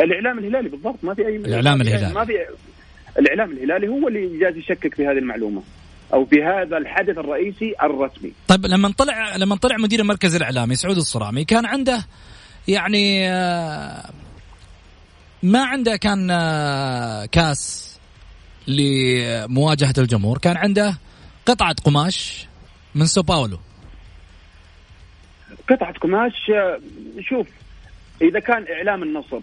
الإعلام 0.00 0.38
الهلالي 0.38 0.68
بالضبط 0.68 0.98
ما 1.02 1.14
في 1.14 1.26
أي 1.26 1.36
الإعلام 1.36 1.80
الهلالي 1.80 2.14
ما 2.14 2.24
في 2.24 2.32
الإعلام 3.18 3.52
الهلالي 3.52 3.88
هو 3.88 4.08
اللي 4.08 4.38
جالس 4.38 4.56
يشكك 4.56 4.94
في 4.94 5.06
هذه 5.06 5.18
المعلومة 5.18 5.62
أو 6.14 6.24
في 6.24 6.42
هذا 6.42 6.76
الحدث 6.76 7.18
الرئيسي 7.18 7.74
الرسمي. 7.82 8.32
طيب 8.48 8.66
لما 8.66 8.92
طلع 8.98 9.36
لما 9.36 9.56
طلع 9.56 9.76
مدير 9.76 10.00
المركز 10.00 10.36
الإعلامي 10.36 10.74
سعود 10.74 10.96
الصرامي 10.96 11.44
كان 11.44 11.66
عنده 11.66 12.06
يعني 12.68 13.30
آه، 13.30 14.10
ما 15.42 15.64
عنده 15.64 15.96
كان 15.96 16.30
آه، 16.30 17.26
كاس 17.26 17.89
لمواجهة 18.68 19.94
الجمهور. 19.98 20.38
كان 20.38 20.56
عنده 20.56 20.98
قطعة 21.46 21.76
قماش 21.84 22.46
من 22.94 23.06
سو 23.06 23.22
باولو. 23.22 23.58
قطعة 25.68 25.92
قماش 25.92 26.50
آه، 26.50 26.80
شوف 27.20 27.46
إذا 28.22 28.40
كان 28.40 28.64
إعلام 28.72 29.02
النصر 29.02 29.40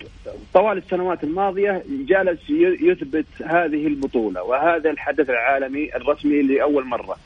طوال 0.53 0.77
السنوات 0.77 1.23
الماضية 1.23 1.83
جالس 1.89 2.39
يثبت 2.81 3.25
هذه 3.45 3.87
البطولة 3.87 4.43
وهذا 4.43 4.89
الحدث 4.89 5.29
العالمي 5.29 5.95
الرسمي 5.95 6.41
لأول 6.41 6.85
مرة. 6.85 7.17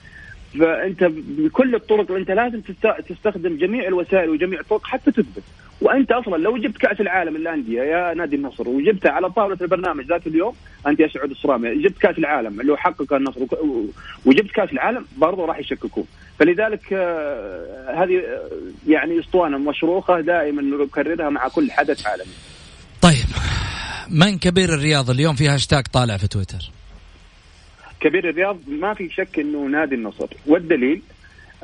فأنت 0.59 1.03
بكل 1.13 1.75
الطرق 1.75 2.11
أنت 2.11 2.31
لازم 2.31 2.61
تستخدم 3.09 3.57
جميع 3.57 3.87
الوسائل 3.87 4.29
وجميع 4.29 4.59
الطرق 4.59 4.85
حتى 4.85 5.11
تثبت 5.11 5.43
وأنت 5.81 6.11
أصلا 6.11 6.37
لو 6.37 6.57
جبت 6.57 6.77
كأس 6.77 7.01
العالم 7.01 7.37
للأندية 7.37 7.81
يا 7.81 8.13
نادي 8.13 8.35
النصر 8.35 8.69
وجبته 8.69 9.09
على 9.09 9.29
طاولة 9.29 9.57
البرنامج 9.61 10.05
ذاك 10.05 10.27
اليوم 10.27 10.53
أنت 10.87 10.99
يا 10.99 11.07
سعود 11.07 11.31
الصرامي 11.31 11.83
جبت 11.83 11.97
كأس 11.97 12.17
العالم 12.17 12.61
اللي 12.61 12.77
حقق 12.77 13.13
النصر 13.13 13.39
وجبت 14.25 14.51
كأس 14.51 14.71
العالم 14.71 15.05
برضه 15.17 15.45
راح 15.45 15.59
يشككون 15.59 16.05
فلذلك 16.39 16.93
آه، 16.93 18.03
هذه 18.03 18.17
آه، 18.17 18.49
يعني 18.87 19.19
اسطوانة 19.19 19.57
مشروخة 19.57 20.21
دائما 20.21 20.61
نكررها 20.61 21.29
مع 21.29 21.47
كل 21.47 21.71
حدث 21.71 22.07
عالمي. 22.07 22.33
طيب 23.01 23.25
من 24.09 24.37
كبير 24.37 24.73
الرياض 24.73 25.09
اليوم 25.09 25.35
في 25.35 25.47
هاشتاج 25.47 25.83
طالع 25.93 26.17
في 26.17 26.27
تويتر؟ 26.27 26.80
كبير 28.01 28.29
الرياض 28.29 28.57
ما 28.67 28.93
في 28.93 29.09
شك 29.09 29.39
إنه 29.39 29.65
نادي 29.65 29.95
النصر. 29.95 30.27
والدليل 30.47 31.01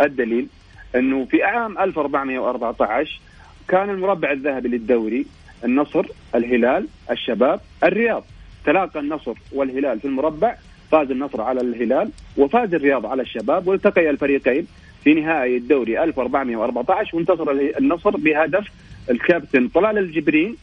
الدليل 0.02 0.48
إنه 0.96 1.26
في 1.26 1.44
عام 1.44 1.78
1414 1.78 3.20
كان 3.68 3.90
المربع 3.90 4.32
الذهبي 4.32 4.70
للدوري 4.70 5.26
النصر 5.64 6.06
الهلال 6.36 6.88
الشباب 7.12 7.60
الرياض. 7.84 8.24
تلاقى 8.66 9.00
النصر 9.00 9.34
والهلال 9.52 10.00
في 10.00 10.06
المربع 10.06 10.56
فاز 10.92 11.12
النصر 11.12 11.42
على 11.42 11.62
الهلال 11.62 12.10
وفاز 12.38 12.74
الرياض 12.74 13.06
على 13.06 13.22
الشباب 13.22 13.68
والتقي 13.68 14.10
الفريقين 14.10 14.68
في 15.04 15.14
نهائي 15.14 15.58
الدوري 15.58 16.04
1414 16.04 17.18
وانتصر 17.18 17.52
النصر 17.52 18.18
بهدف 18.18 18.68
الكابتن 19.10 19.68
طلال 19.68 19.98
الجبرين 19.98 20.56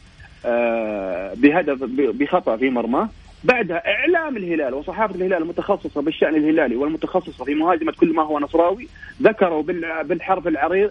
آه، 0.45 1.33
بهدف 1.33 1.77
بخطأ 1.93 2.57
في 2.57 2.69
مرماه. 2.69 3.09
بعدها 3.45 3.93
إعلام 3.93 4.37
الهلال 4.37 4.73
وصحافة 4.73 5.15
الهلال 5.15 5.41
المتخصصة 5.41 6.01
بالشأن 6.01 6.35
الهلالي 6.35 6.75
والمتخصصة 6.75 7.45
في 7.45 7.55
مهاجمة 7.55 7.91
كل 7.91 8.13
ما 8.13 8.23
هو 8.23 8.39
نصراوي 8.39 8.87
ذكروا 9.21 9.63
بالحرف 10.03 10.47
العريض 10.47 10.89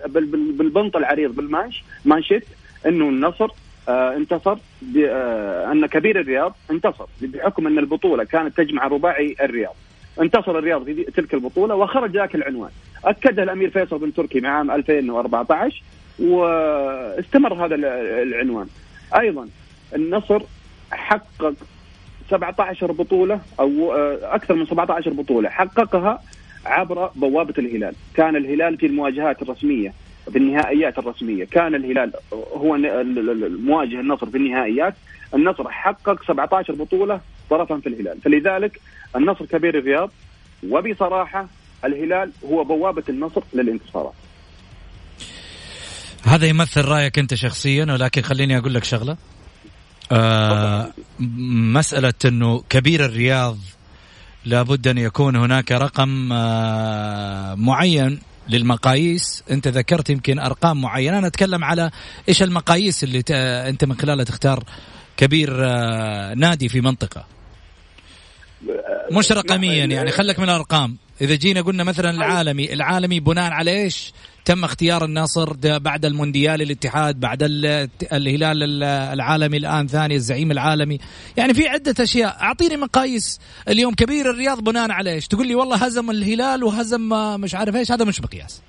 بالبنط 0.58 0.96
العريض 0.96 1.34
بالمانش 1.36 1.84
مانشيت 2.04 2.44
إنه 2.86 3.08
النصر 3.08 3.48
آه 3.88 4.16
انتصر 4.16 4.56
آه 4.98 5.72
أن 5.72 5.86
كبير 5.86 6.20
الرياض 6.20 6.56
انتصر 6.70 7.06
بحكم 7.20 7.66
أن 7.66 7.78
البطولة 7.78 8.24
كانت 8.24 8.56
تجمع 8.56 8.86
رباعي 8.86 9.36
الرياض. 9.40 9.74
انتصر 10.20 10.58
الرياض 10.58 10.84
في 10.84 11.04
تلك 11.04 11.34
البطولة 11.34 11.74
وخرج 11.74 12.10
ذاك 12.10 12.34
العنوان. 12.34 12.70
اكدها 13.04 13.44
الأمير 13.44 13.70
فيصل 13.70 13.98
بن 13.98 14.14
تركي 14.14 14.40
مع 14.40 14.48
عام 14.48 14.70
2014 14.70 15.82
واستمر 16.18 17.66
هذا 17.66 17.74
العنوان. 18.22 18.66
أيضا 19.18 19.48
النصر 19.94 20.42
حقق 20.92 21.54
17 22.30 22.92
بطولة 22.92 23.40
أو 23.60 23.92
آه، 23.92 24.18
أكثر 24.22 24.54
من 24.54 24.66
17 24.66 25.10
بطولة 25.10 25.48
حققها 25.48 26.22
عبر 26.66 27.10
بوابة 27.16 27.54
الهلال، 27.58 27.94
كان 28.14 28.36
الهلال 28.36 28.78
في 28.78 28.86
المواجهات 28.86 29.42
الرسمية 29.42 29.94
في 30.32 30.38
النهائيات 30.38 30.98
الرسمية، 30.98 31.44
كان 31.44 31.74
الهلال 31.74 32.12
هو 32.32 32.76
مواجه 33.64 34.00
النصر 34.00 34.26
في 34.26 34.36
النهائيات، 34.36 34.94
النصر 35.34 35.70
حقق 35.70 36.22
17 36.28 36.74
بطولة 36.74 37.20
طرفا 37.50 37.76
في 37.76 37.88
الهلال، 37.88 38.20
فلذلك 38.20 38.80
النصر 39.16 39.44
كبير 39.44 39.78
الرياض. 39.78 40.10
وبصراحة 40.70 41.46
الهلال 41.84 42.30
هو 42.44 42.64
بوابة 42.64 43.02
النصر 43.08 43.42
للانتصارات. 43.54 44.12
هذا 46.24 46.46
يمثل 46.46 46.84
رأيك 46.84 47.18
أنت 47.18 47.34
شخصيا 47.34 47.84
ولكن 47.84 48.22
خليني 48.22 48.58
أقول 48.58 48.74
لك 48.74 48.84
شغلة. 48.84 49.16
آه 50.12 50.92
مسألة 51.20 52.14
إنه 52.24 52.62
كبير 52.70 53.04
الرياض 53.04 53.58
لابد 54.44 54.88
أن 54.88 54.98
يكون 54.98 55.36
هناك 55.36 55.72
رقم 55.72 56.32
آه 56.32 57.54
معين 57.54 58.20
للمقاييس. 58.48 59.44
أنت 59.50 59.68
ذكرت 59.68 60.10
يمكن 60.10 60.38
أرقام 60.38 60.80
معينة. 60.80 61.18
أنا 61.18 61.26
أتكلم 61.26 61.64
على 61.64 61.90
إيش 62.28 62.42
المقاييس 62.42 63.04
اللي 63.04 63.22
أنت 63.68 63.84
من 63.84 63.98
خلالها 63.98 64.24
تختار 64.24 64.64
كبير 65.16 65.50
آه 65.64 66.34
نادي 66.34 66.68
في 66.68 66.80
منطقة. 66.80 67.24
مش 69.12 69.32
رقميا 69.32 69.84
يعني 69.84 70.10
خلك 70.10 70.38
من 70.38 70.44
الأرقام. 70.44 70.96
إذا 71.20 71.34
جينا 71.34 71.60
قلنا 71.60 71.84
مثلا 71.84 72.10
العالمي 72.10 72.72
العالمي 72.72 73.20
بناء 73.20 73.52
على 73.52 73.70
إيش؟ 73.70 74.12
تم 74.44 74.64
اختيار 74.64 75.04
النصر 75.04 75.52
بعد 75.78 76.04
المونديال 76.04 76.62
الاتحاد 76.62 77.20
بعد 77.20 77.42
الهلال 78.12 78.82
العالمي 78.84 79.56
الآن 79.56 79.86
ثاني 79.86 80.14
الزعيم 80.14 80.50
العالمي. 80.50 80.98
يعني 81.36 81.54
في 81.54 81.68
عدة 81.68 81.94
أشياء. 82.00 82.36
أعطيني 82.42 82.76
مقاييس. 82.76 83.40
اليوم 83.68 83.94
كبير 83.94 84.30
الرياض 84.30 84.64
بناء 84.64 84.90
على 84.90 85.12
إيش؟ 85.12 85.28
تقول 85.28 85.46
لي 85.46 85.54
والله 85.54 85.76
هزم 85.76 86.10
الهلال 86.10 86.64
وهزم 86.64 87.08
مش 87.40 87.54
عارف 87.54 87.76
إيش. 87.76 87.92
هذا 87.92 88.04
مش 88.04 88.20
مقياس. 88.20 88.62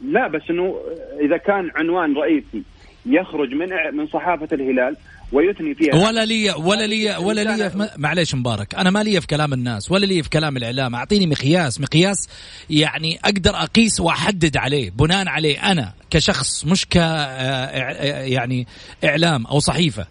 لا 0.00 0.28
بس 0.28 0.42
إنه 0.50 0.74
إذا 1.20 1.36
كان 1.36 1.70
عنوان 1.74 2.14
رئيسي 2.16 2.62
يخرج 3.06 3.54
من 3.54 3.68
من 3.96 4.06
صحافة 4.06 4.48
الهلال 4.52 4.96
ويثني 5.32 5.74
فيها. 5.74 5.94
ولا 5.94 6.24
لي 6.24 6.50
ولا 6.50 6.86
لي 6.86 7.16
ولا 7.16 7.40
لي 7.40 7.90
معليش 7.98 8.34
مبارك 8.34 8.74
أنا 8.74 8.90
ما 8.90 9.02
لي 9.02 9.20
في 9.20 9.26
كلام 9.26 9.52
الناس 9.52 9.90
ولا 9.90 10.06
لي 10.06 10.22
في 10.22 10.30
كلام 10.30 10.56
الإعلام 10.56 10.94
أعطيني 10.94 11.26
مقياس 11.26 11.80
مقياس 11.80 12.28
يعني 12.70 13.18
أقدر 13.24 13.50
أقيس 13.50 14.00
وأحدد 14.00 14.56
عليه 14.56 14.90
بناء 14.90 15.28
عليه 15.28 15.72
أنا 15.72 15.92
كشخص 16.10 16.64
مش 16.64 16.86
ك 16.86 16.96
آه، 16.96 18.24
يعني 18.24 18.66
إعلام 19.04 19.46
أو 19.46 19.58
صحيفة. 19.58 20.06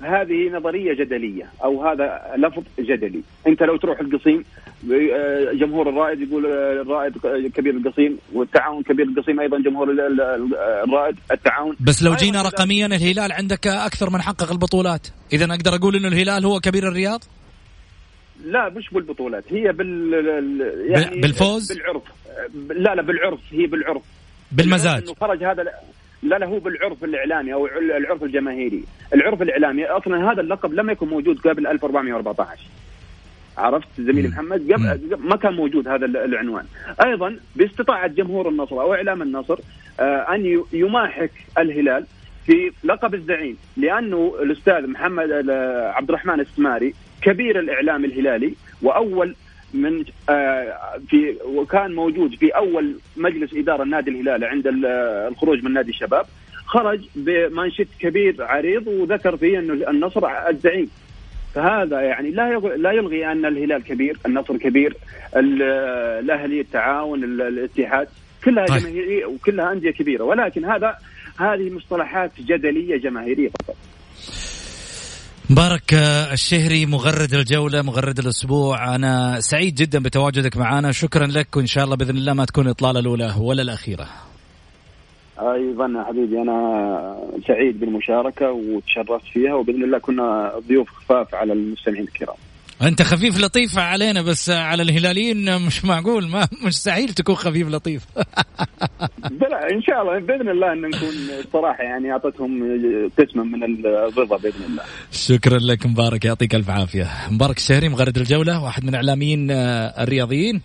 هذه 0.00 0.50
نظرية 0.52 0.94
جدلية 0.94 1.46
أو 1.64 1.86
هذا 1.86 2.22
لفظ 2.36 2.62
جدلي. 2.78 3.22
أنت 3.46 3.62
لو 3.62 3.76
تروح 3.76 4.00
القصيم 4.00 4.44
جمهور 5.54 5.88
الرائد 5.88 6.20
يقول 6.20 6.46
الرائد 6.46 7.18
كبير 7.54 7.76
القصيم 7.76 8.18
والتعاون 8.32 8.82
كبير 8.82 9.06
القصيم 9.06 9.40
أيضا 9.40 9.58
جمهور 9.58 9.90
الرائد 10.84 11.16
التعاون. 11.30 11.76
بس 11.80 12.02
لو 12.02 12.14
جينا 12.14 12.42
رقميا 12.42 12.86
الهلال 12.86 13.32
عندك 13.32 13.66
أكثر 13.66 14.10
من 14.10 14.22
حقق 14.22 14.50
البطولات. 14.52 15.08
اذا 15.32 15.44
أقدر 15.44 15.74
أقول 15.74 15.96
إنه 15.96 16.08
الهلال 16.08 16.44
هو 16.46 16.60
كبير 16.60 16.88
الرياض؟ 16.88 17.24
لا 18.44 18.68
مش 18.68 18.90
بالبطولات 18.92 19.44
هي 19.52 19.72
بال 19.72 20.12
يعني 20.88 21.20
بالفوز؟ 21.20 21.72
بالعرف. 21.72 22.02
لا 22.68 22.94
لا 22.94 23.02
بالعرف 23.02 23.40
هي 23.50 23.66
بالعرف. 23.66 24.02
بالمزاج. 24.52 25.10
خرج 25.20 25.44
هذا 25.44 25.62
لا 26.22 26.38
لا 26.38 26.46
هو 26.46 26.58
بالعرف 26.58 27.04
الإعلامي 27.04 27.52
أو 27.52 27.66
العرف 27.98 28.22
الجماهيري، 28.22 28.84
العرف 29.14 29.42
الإعلامي 29.42 29.84
أصلا 29.84 30.32
هذا 30.32 30.40
اللقب 30.40 30.74
لم 30.74 30.90
يكن 30.90 31.08
موجود 31.08 31.38
قبل 31.38 31.66
1414 31.66 32.60
عرفت 33.58 33.88
زميلي 33.98 34.28
محمد؟ 34.28 34.72
قبل 34.72 35.16
ما 35.18 35.36
كان 35.36 35.52
موجود 35.54 35.88
هذا 35.88 36.06
العنوان. 36.06 36.64
أيضا 37.04 37.36
باستطاعة 37.56 38.06
جمهور 38.06 38.48
النصر 38.48 38.80
أو 38.80 38.94
إعلام 38.94 39.22
النصر 39.22 39.58
آه 40.00 40.34
أن 40.34 40.62
يماحك 40.72 41.30
الهلال 41.58 42.06
في 42.46 42.72
لقب 42.84 43.14
الزعيم 43.14 43.56
لأنه 43.76 44.34
الأستاذ 44.42 44.86
محمد 44.86 45.30
عبد 45.94 46.08
الرحمن 46.08 46.40
السماري 46.40 46.94
كبير 47.22 47.58
الإعلام 47.58 48.04
الهلالي 48.04 48.54
وأول 48.82 49.34
من 49.74 50.04
آه 50.30 50.78
في 51.08 51.36
وكان 51.44 51.94
موجود 51.94 52.34
في 52.34 52.48
أول 52.50 52.94
مجلس 53.16 53.54
إدارة 53.54 53.82
النادي 53.82 54.10
الهلال 54.10 54.44
عند 54.44 54.64
الخروج 54.66 55.64
من 55.64 55.72
نادي 55.72 55.90
الشباب 55.90 56.26
خرج 56.66 57.00
بمانشيت 57.14 57.88
كبير 58.00 58.42
عريض 58.44 58.86
وذكر 58.86 59.36
فيه 59.36 59.58
انه 59.58 59.90
النصر 59.90 60.48
الزعيم. 60.48 60.90
فهذا 61.56 62.00
يعني 62.00 62.30
لا 62.30 62.58
لا 62.58 62.92
يلغي 62.92 63.32
أن 63.32 63.44
الهلال 63.44 63.84
كبير، 63.84 64.18
النصر 64.26 64.56
كبير، 64.56 64.96
الأهلي، 65.36 66.60
التعاون، 66.60 67.24
الاتحاد 67.24 68.08
كلها 68.44 68.66
طيب. 68.66 68.78
جماهيرية 68.78 69.26
وكلها 69.26 69.72
أندية 69.72 69.90
كبيرة 69.90 70.24
ولكن 70.24 70.64
هذا 70.64 70.96
هذه 71.38 71.70
مصطلحات 71.70 72.30
جدلية 72.40 72.96
جماهيرية 72.96 73.48
فقط. 73.48 73.76
مبارك 75.50 75.94
الشهري 76.32 76.86
مغرد 76.86 77.34
الجولة 77.34 77.82
مغرد 77.82 78.18
الأسبوع 78.18 78.94
أنا 78.94 79.40
سعيد 79.40 79.74
جدا 79.74 80.02
بتواجدك 80.02 80.56
معنا 80.56 80.92
شكرا 80.92 81.26
لك 81.26 81.56
وإن 81.56 81.66
شاء 81.66 81.84
الله 81.84 81.96
بإذن 81.96 82.16
الله 82.16 82.32
ما 82.32 82.44
تكون 82.44 82.66
الإطلالة 82.66 83.00
الأولى 83.00 83.34
ولا 83.40 83.62
الأخيرة 83.62 84.25
أيضا 85.40 86.04
حبيبي 86.08 86.42
أنا 86.42 87.16
سعيد 87.48 87.80
بالمشاركة 87.80 88.52
وتشرفت 88.52 89.26
فيها 89.32 89.54
وبإذن 89.54 89.84
الله 89.84 89.98
كنا 89.98 90.52
ضيوف 90.68 90.90
خفاف 90.90 91.34
على 91.34 91.52
المستمعين 91.52 92.02
الكرام. 92.02 92.36
أنت 92.82 93.02
خفيف 93.02 93.40
لطيف 93.40 93.78
علينا 93.78 94.22
بس 94.22 94.50
على 94.50 94.82
الهلاليين 94.82 95.66
مش 95.66 95.84
معقول 95.84 96.28
ما 96.28 96.48
مش 96.66 96.82
سعيد 96.82 97.14
تكون 97.14 97.34
خفيف 97.34 97.68
لطيف. 97.68 98.06
بلا 99.40 99.70
إن 99.72 99.82
شاء 99.82 100.02
الله 100.02 100.18
بإذن 100.18 100.48
الله 100.48 100.72
إن 100.72 100.80
نكون 100.80 101.14
صراحة 101.52 101.82
يعني 101.82 102.12
اعطتهم 102.12 102.60
قسما 103.18 103.44
من 103.44 103.64
الرضا 103.86 104.36
بإذن 104.36 104.64
الله. 104.70 104.82
شكرا 105.12 105.58
لك 105.58 105.86
مبارك 105.86 106.24
يعطيك 106.24 106.54
ألف 106.54 106.70
عافية. 106.70 107.06
مبارك 107.30 107.56
الشهري 107.56 107.88
مغرد 107.88 108.16
الجولة 108.18 108.64
واحد 108.64 108.84
من 108.84 108.94
إعلاميين 108.94 109.50
الرياضيين. 109.50 110.60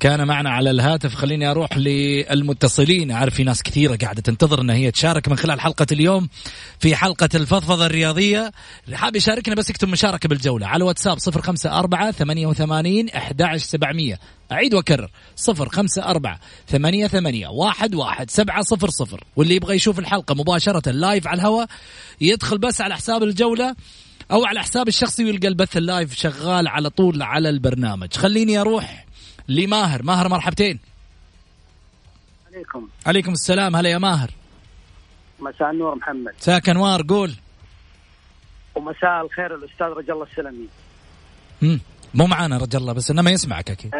كان 0.00 0.26
معنا 0.26 0.50
على 0.50 0.70
الهاتف. 0.70 1.14
خليني 1.14 1.50
أروح 1.50 1.78
للمتصلين. 1.78 3.12
عارف 3.12 3.34
في 3.34 3.44
ناس 3.44 3.62
كثيرة 3.62 3.96
قاعدة 3.96 4.22
تنتظر 4.22 4.60
إن 4.60 4.70
هي 4.70 4.90
تشارك 4.90 5.28
من 5.28 5.36
خلال 5.36 5.60
حلقة 5.60 5.86
اليوم 5.92 6.28
في 6.78 6.96
حلقة 6.96 7.28
الفضفضة 7.34 7.86
الرياضية. 7.86 8.52
اللي 8.86 8.96
حاب 8.96 9.16
يشاركنا 9.16 9.54
بس 9.54 9.70
يكتب 9.70 9.88
مشاركة 9.88 10.28
بالجولة. 10.28 10.66
على 10.66 10.84
واتساب 10.84 11.18
054 11.18 12.12
88 12.12 13.10
11700 13.14 14.18
أعيد 14.52 14.74
وأكرر. 14.74 15.10
صفر 15.36 15.68
خمسة 15.68 16.04
أربعة 16.04 16.40
ثمانية 16.68 17.06
ثمانية 17.06 17.48
واحد 17.48 17.94
واحد 17.94 18.30
سبعة 18.30 18.62
صفر 18.62 18.90
صفر. 18.90 19.24
واللي 19.36 19.54
يبغى 19.54 19.76
يشوف 19.76 19.98
الحلقة 19.98 20.34
مباشرة 20.34 20.90
live 20.90 21.26
على 21.26 21.40
الهواء 21.40 21.66
يدخل 22.20 22.58
بس 22.58 22.80
على 22.80 22.94
حساب 22.94 23.22
الجولة 23.22 23.74
أو 24.30 24.44
على 24.44 24.60
حساب 24.60 24.88
الشخصي 24.88 25.24
ويلقى 25.24 25.48
البث 25.48 25.76
ال 25.76 25.84
live 25.84 26.14
شغال 26.14 26.68
على 26.68 26.90
طول 26.90 27.22
على 27.22 27.48
البرنامج. 27.48 28.12
خليني 28.16 28.60
أروح 28.60 29.04
لماهر. 29.48 30.02
ماهر 30.02 30.28
مرحبتين. 30.28 30.78
عليكم. 32.54 32.88
عليكم 33.06 33.32
السلام. 33.32 33.76
هلا 33.76 33.90
يا 33.90 33.98
ماهر. 33.98 34.30
مساء 35.40 35.70
النور 35.70 35.94
محمد. 35.94 36.32
مساك 36.40 36.68
أنوار. 36.68 37.02
قول. 37.08 37.34
ومساء 38.74 39.24
الخير 39.24 39.54
الأستاذ 39.54 39.86
رجل 39.86 40.12
الله 40.12 40.26
السلمي. 40.30 40.68
امم 41.62 41.80
مو 42.14 42.26
معانا 42.26 42.58
رجل 42.58 42.78
الله 42.78 42.92
بس 42.92 43.10
إنه 43.10 43.22
ما 43.22 43.30
يسمعك 43.30 43.70
أكيد. 43.70 43.94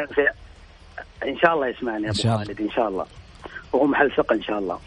إن 1.27 1.39
شاء 1.39 1.55
الله 1.55 1.69
يسمعني 1.69 2.11
أبو 2.11 2.23
خالد 2.23 2.61
إن 2.61 2.71
شاء 2.71 2.89
الله. 2.89 3.07
وهو 3.73 3.87
محل 3.87 4.11
ثقة 4.17 4.35
إن 4.35 4.43
شاء 4.43 4.59
الله. 4.59 4.79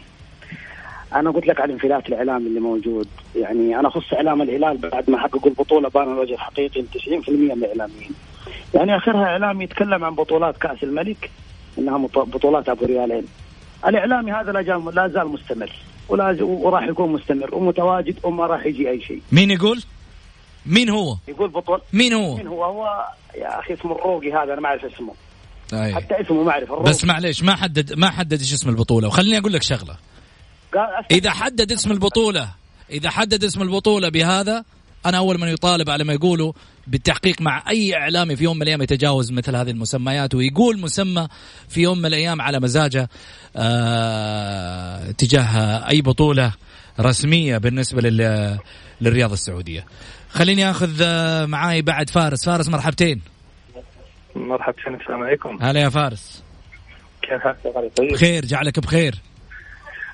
أنا 1.14 1.30
قلت 1.30 1.46
لك 1.46 1.60
على 1.60 1.72
الانفلات 1.72 2.08
الاعلامي 2.08 2.46
اللي 2.46 2.60
موجود. 2.60 3.08
يعني 3.36 3.78
أنا 3.78 3.88
أخص 3.88 4.12
إعلام 4.12 4.42
الهلال 4.42 4.78
بعد 4.78 5.10
ما 5.10 5.18
حققوا 5.18 5.50
البطولة 5.50 5.88
بان 5.88 6.12
الوجه 6.12 6.34
الحقيقي 6.34 6.80
ل 6.82 6.86
90% 6.86 7.54
من 7.54 7.64
الإعلاميين. 7.64 8.14
يعني 8.74 8.96
آخرها 8.96 9.24
إعلامي 9.24 9.64
يتكلم 9.64 10.04
عن 10.04 10.14
بطولات 10.14 10.56
كأس 10.56 10.82
الملك 10.82 11.30
إنها 11.78 11.98
بطولات 12.06 12.68
أبو 12.68 12.84
ريالين 12.84 13.24
الإعلامي 13.86 14.32
هذا 14.32 14.52
لا 14.52 15.08
زال 15.08 15.28
مستمر 15.28 15.72
ولا 16.08 16.36
وراح 16.42 16.82
يكون 16.82 17.12
مستمر 17.12 17.54
ومتواجد 17.54 18.16
وما 18.22 18.46
راح 18.46 18.66
يجي 18.66 18.90
أي 18.90 19.00
شيء 19.00 19.22
مين 19.32 19.50
يقول؟ 19.50 19.82
مين 20.66 20.90
هو؟ 20.90 21.16
يقول 21.28 21.48
بطول 21.48 21.80
مين 21.92 22.12
هو؟ 22.12 22.36
مين 22.36 22.46
هو؟ 22.46 22.64
هو 22.64 23.04
يا 23.34 23.58
أخي 23.58 23.74
اسمه 23.74 23.92
الروقي 23.92 24.32
هذا 24.32 24.52
أنا 24.52 24.60
ما 24.60 24.68
أعرف 24.68 24.84
اسمه 24.84 25.14
أي. 25.72 25.94
حتى 25.94 26.20
اسمه 26.20 26.42
ما 26.42 26.50
أعرف 26.50 26.72
بس 26.72 27.04
معليش 27.04 27.42
ما 27.42 27.56
حدد 27.56 27.92
ما 27.92 28.10
حدد 28.10 28.40
إيش 28.40 28.52
اسم 28.52 28.70
البطولة 28.70 29.08
وخليني 29.08 29.38
أقول 29.38 29.52
لك 29.52 29.62
شغلة 29.62 29.96
إذا 31.10 31.30
حدد 31.30 31.72
اسم 31.72 31.92
البطولة 31.92 32.48
إذا 32.90 33.10
حدد 33.10 33.44
اسم 33.44 33.62
البطولة 33.62 34.08
بهذا 34.08 34.64
أنا 35.06 35.18
أول 35.18 35.40
من 35.40 35.48
يطالب 35.48 35.90
على 35.90 36.04
ما 36.04 36.12
يقولوا 36.12 36.52
بالتحقيق 36.86 37.40
مع 37.40 37.62
أي 37.68 37.94
إعلامي 37.94 38.36
في 38.36 38.44
يوم 38.44 38.56
من 38.56 38.62
الأيام 38.62 38.82
يتجاوز 38.82 39.32
مثل 39.32 39.56
هذه 39.56 39.70
المسميات 39.70 40.34
ويقول 40.34 40.80
مسمى 40.80 41.28
في 41.68 41.80
يوم 41.80 41.98
من 41.98 42.06
الأيام 42.06 42.40
على 42.40 42.60
مزاجه 42.60 43.08
آه 43.56 45.10
تجاه 45.10 45.88
أي 45.88 46.02
بطولة 46.02 46.52
رسمية 47.00 47.58
بالنسبة 47.58 48.00
لل 48.00 48.58
للرياضة 49.00 49.34
السعودية. 49.34 49.84
خليني 50.30 50.70
آخذ 50.70 51.02
آه، 51.02 51.46
معاي 51.46 51.82
بعد 51.82 52.10
فارس. 52.10 52.44
فارس 52.44 52.68
مرحبتين. 52.68 53.20
مرحبا 54.36 54.74
السلام 55.00 55.22
عليكم. 55.22 55.58
هلا 55.62 55.80
يا 55.80 55.88
فارس. 55.88 56.44
كيف 57.22 57.42
حالك؟ 57.42 57.92
طيب؟ 57.96 58.12
بخير 58.12 58.44
جعلك 58.44 58.80
بخير. 58.80 59.14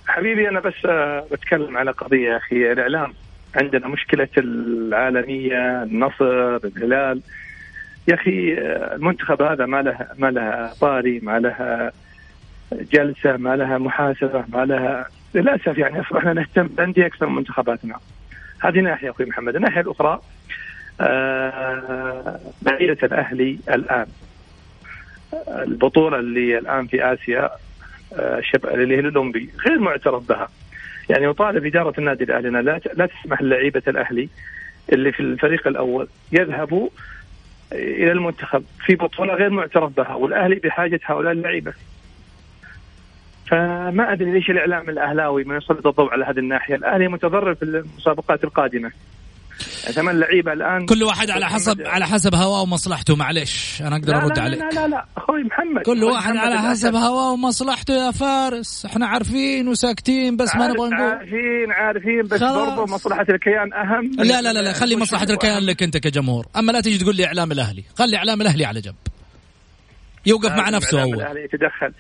حبيبي 0.07 0.49
أنا 0.49 0.61
بس 0.61 0.85
آه، 0.85 1.27
بتكلم 1.33 1.77
على 1.77 1.91
قضية 1.91 2.29
يا 2.29 2.37
أخي 2.37 2.73
الإعلام. 2.73 3.15
عندنا 3.55 3.89
مشكلة 3.89 4.29
العالمية 4.39 5.83
النصر 5.83 6.57
الهلال. 6.57 7.21
يا 8.09 8.15
أخي 8.15 8.55
المنتخب 8.95 9.43
هذا 9.43 9.67
ما 9.67 9.83
له 9.83 10.07
ما 10.19 10.31
له 10.31 10.73
طاري 10.81 11.21
ما 11.21 11.39
له 11.39 11.93
جلسة 12.73 13.37
ما 13.37 13.57
لها 13.57 13.79
محاسبة 13.79 14.45
ما 14.49 14.65
لها 14.65 15.09
للأسف 15.35 15.79
يعني 15.79 16.01
أصبحنا 16.01 16.33
نهتم 16.33 16.67
بالانديه 16.67 17.07
أكثر 17.07 17.27
من 17.27 17.35
منتخباتنا. 17.35 17.97
هذه 18.61 18.81
ناحية 18.81 19.11
أخوي 19.11 19.27
محمد. 19.27 19.57
الناحية 19.57 19.81
الأخرى 19.81 20.21
آه 21.01 22.41
الأهلي 23.03 23.59
الآن. 23.69 24.07
البطولة 25.49 26.19
اللي 26.19 26.59
الآن 26.59 26.87
في 26.87 27.13
آسيا 27.13 27.51
آه 28.13 28.43
اللي 28.65 28.97
هي 28.97 29.01
الاولمبي 29.01 29.51
غير 29.67 29.79
معترف 29.79 30.29
بها. 30.29 30.49
يعني 31.11 31.25
يطالب 31.25 31.67
إدارة 31.67 31.95
النادي 31.99 32.25
الأهلي 32.25 32.51
لا 32.51 32.81
لا 32.95 33.07
تسمح 33.07 33.43
للعيبة 33.43 33.83
الأهلي 33.89 34.29
اللي 34.93 35.13
في 35.13 35.21
الفريق 35.21 35.67
الأول 35.67 36.09
يذهبوا 36.33 36.89
إلى 37.73 38.13
المنتخب 38.13 38.65
في 38.87 38.95
بطولة 38.95 39.35
غير 39.35 39.51
معترف 39.51 39.97
بها 39.97 40.15
والأهلي 40.15 40.55
بحاجة 40.55 41.01
هؤلاء 41.05 41.33
اللعيبة 41.33 41.73
فما 43.47 44.13
أدري 44.13 44.33
ليش 44.33 44.51
الإعلام 44.51 44.89
الأهلاوي 44.89 45.45
ما 45.45 45.57
يسلط 45.57 45.87
الضوء 45.87 46.13
على 46.13 46.25
هذه 46.25 46.39
الناحية، 46.39 46.75
الأهلي 46.75 47.09
متضرر 47.09 47.55
في 47.55 47.63
المسابقات 47.63 48.45
القادمة. 48.45 48.93
ثمان 49.93 50.21
لعيبه 50.21 50.53
الآن 50.53 50.87
كل 50.87 51.03
واحد 51.03 51.31
على 51.31 51.47
حسب 51.47 51.81
على 51.87 52.07
حسب 52.07 52.35
هواه 52.35 52.63
ومصلحته 52.63 53.17
معلش 53.17 53.83
أنا 53.83 53.97
أقدر 53.97 54.17
أرد 54.17 54.39
عليك. 54.39 54.61
لا 54.61 54.81
لا 54.81 54.89
لا. 54.89 55.07
أخوي 55.17 55.43
محمد 55.45 55.83
كل 55.83 56.05
واحد 56.05 56.35
محمد 56.35 56.49
على 56.49 56.59
حسب 56.59 56.95
هواه 56.95 57.33
ومصلحته 57.33 57.95
يا 57.95 58.11
فارس. 58.11 58.87
إحنا 58.87 59.07
عارفين 59.07 59.69
وساكتين 59.69 60.37
بس 60.37 60.57
ما 60.57 60.69
نبغى 60.69 60.89
نقول 60.89 60.95
عارفين 60.95 61.73
عارفين 61.73 62.23
بس 62.23 62.41
برضو 62.41 62.85
مصلحة 62.85 63.27
الكيان 63.29 63.73
أهم. 63.73 64.11
لا 64.19 64.43
لا 64.43 64.53
لا, 64.53 64.63
لا 64.63 64.73
خلي 64.73 64.97
مصلحة 64.97 65.27
الكيان 65.31 65.63
لك 65.63 65.83
أنت 65.83 65.97
كجمهور. 65.97 66.47
أما 66.57 66.73
لا 66.73 66.81
تجي 66.81 66.99
تقول 66.99 67.17
لي 67.17 67.27
إعلام 67.27 67.53
الأهلي. 67.53 67.85
خلي 67.99 68.17
إعلام 68.17 68.41
الأهلي 68.41 68.65
على 68.65 68.81
جنب. 68.81 68.95
يوقف 70.27 70.53
مع 70.53 70.71
نفسه 70.71 71.03
أول. 71.03 71.15
الاهلي 71.15 71.45
يتدخل. 71.45 71.93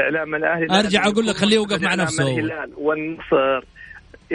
إعلام 0.00 0.34
الأهلي 0.34 0.78
أرجع 0.78 1.06
أقول 1.06 1.26
لك 1.26 1.36
خليه 1.36 1.56
يوقف 1.56 1.82
مع 1.82 1.94
نفسه 1.94 2.28
الهلال 2.28 2.70
والنصر. 2.76 3.64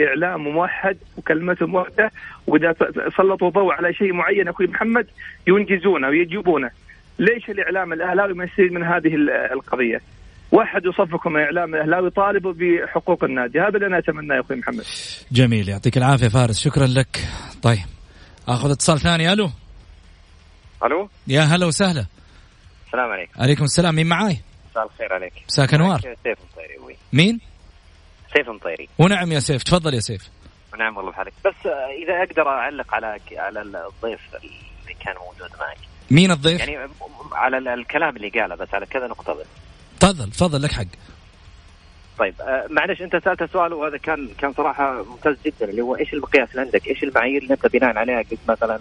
إعلام 0.06 0.40
موحد 0.40 0.96
وكلمتهم 1.16 1.74
واحدة 1.74 2.10
وإذا 2.46 2.74
سلطوا 3.16 3.50
ضوء 3.50 3.72
على 3.72 3.94
شيء 3.94 4.12
معين 4.12 4.48
أخوي 4.48 4.66
محمد 4.66 5.06
ينجزونه 5.46 6.08
ويجيبونه. 6.08 6.70
ليش 7.18 7.50
الإعلام 7.50 7.92
الأهلاوي 7.92 8.34
ما 8.34 8.44
يستفيد 8.44 8.72
من 8.72 8.82
هذه 8.82 9.14
القضية؟ 9.52 10.00
واحد 10.52 10.82
يصفكم 10.84 11.36
الاعلام 11.36 11.74
الأهلاوي 11.74 12.06
يطالبوا 12.06 12.52
بحقوق 12.52 13.24
النادي. 13.24 13.60
هذا 13.60 13.68
اللي 13.68 13.86
أنا 13.86 13.98
أتمناه 13.98 14.36
يا 14.36 14.40
أخوي 14.40 14.56
محمد. 14.56 14.84
جميل 15.32 15.68
يعطيك 15.68 15.96
العافية 15.96 16.28
فارس. 16.28 16.60
شكرا 16.60 16.86
لك. 16.86 17.18
طيب 17.62 17.86
أخذ 18.48 18.70
اتصال 18.70 18.98
ثاني. 18.98 19.32
ألو. 19.32 19.50
ألو. 20.84 21.08
يا 21.26 21.40
هلا 21.40 21.66
وسهلا. 21.66 22.06
السلام 22.86 23.10
عليكم. 23.10 23.32
عليكم 23.42 23.64
السلام. 23.64 23.94
مين 23.94 24.06
معاي؟ 24.06 24.36
مساء 24.70 24.84
الخير 24.84 25.12
عليك. 25.12 25.32
مساك 25.48 25.74
أنوار. 25.74 26.00
مين؟ 27.12 27.40
سيف 28.34 28.48
مطيري. 28.48 28.88
ونعم 28.98 29.32
يا 29.32 29.40
سيف. 29.40 29.62
تفضل 29.62 29.94
يا 29.94 30.00
سيف. 30.00 30.28
ونعم 30.74 30.96
والله 30.96 31.10
بحالك. 31.10 31.32
بس 31.44 31.66
إذا 32.02 32.22
أقدر 32.22 32.48
أعلق 32.48 32.94
على 32.94 33.20
على 33.36 33.62
الضيف 33.62 34.20
اللي 34.34 34.94
كان 35.04 35.14
موجود 35.14 35.50
معك. 35.60 35.78
مين 36.10 36.30
الضيف؟ 36.30 36.60
يعني 36.60 36.88
على 37.32 37.74
الكلام 37.74 38.16
اللي 38.16 38.28
قاله 38.28 38.54
بس 38.54 38.74
على 38.74 38.86
كذا 38.86 39.06
نقطة 39.06 39.32
بس. 39.32 39.46
تفضل 40.00 40.30
تفضل 40.30 40.62
لك 40.62 40.72
حق. 40.72 40.84
طيب 42.18 42.34
آه، 42.40 42.66
معلش 42.70 43.02
أنت 43.02 43.16
سألت 43.16 43.52
سؤال 43.52 43.72
وهذا 43.72 43.96
كان 43.96 44.28
كان 44.38 44.52
صراحة 44.52 45.02
ممتاز 45.02 45.36
جدا 45.44 45.70
اللي 45.70 45.82
هو 45.82 45.96
إيش 45.96 46.14
المقياس 46.14 46.50
اللي 46.50 46.60
عندك؟ 46.60 46.86
إيش 46.88 47.02
المعايير 47.02 47.42
اللي 47.42 47.54
أنت 47.54 47.66
بناء 47.66 47.98
عليها؟ 47.98 48.22
قلت 48.22 48.40
مثلا 48.48 48.80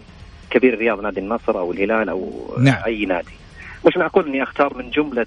كبير 0.50 0.74
الرياض 0.74 1.02
نادي 1.02 1.20
النصر 1.20 1.60
أو 1.60 1.72
الهلال 1.72 2.10
أو 2.10 2.54
نعم. 2.60 2.84
أي 2.86 3.06
نادي. 3.06 3.32
مش 3.86 3.98
معقول 3.98 4.28
إني 4.28 4.44
أختار 4.44 4.78
من 4.78 4.90
جملة 4.90 5.26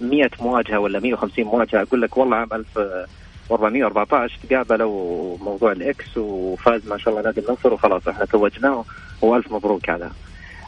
100 0.00 0.24
آه، 0.24 0.30
مواجهة 0.40 0.78
ولا 0.78 1.00
150 1.00 1.44
مواجهة 1.44 1.82
أقول 1.82 2.02
لك 2.02 2.16
والله 2.16 2.36
عام 2.36 2.48
1414 2.52 4.38
تقابلوا 4.48 5.36
موضوع 5.38 5.72
الإكس 5.72 6.16
وفاز 6.16 6.88
ما 6.88 6.98
شاء 6.98 7.14
الله 7.14 7.24
نادي 7.24 7.40
النصر 7.40 7.72
وخلاص 7.72 8.08
إحنا 8.08 8.24
توجناه 8.24 8.84
وألف 9.22 9.52
مبروك 9.52 9.90
هذا 9.90 10.12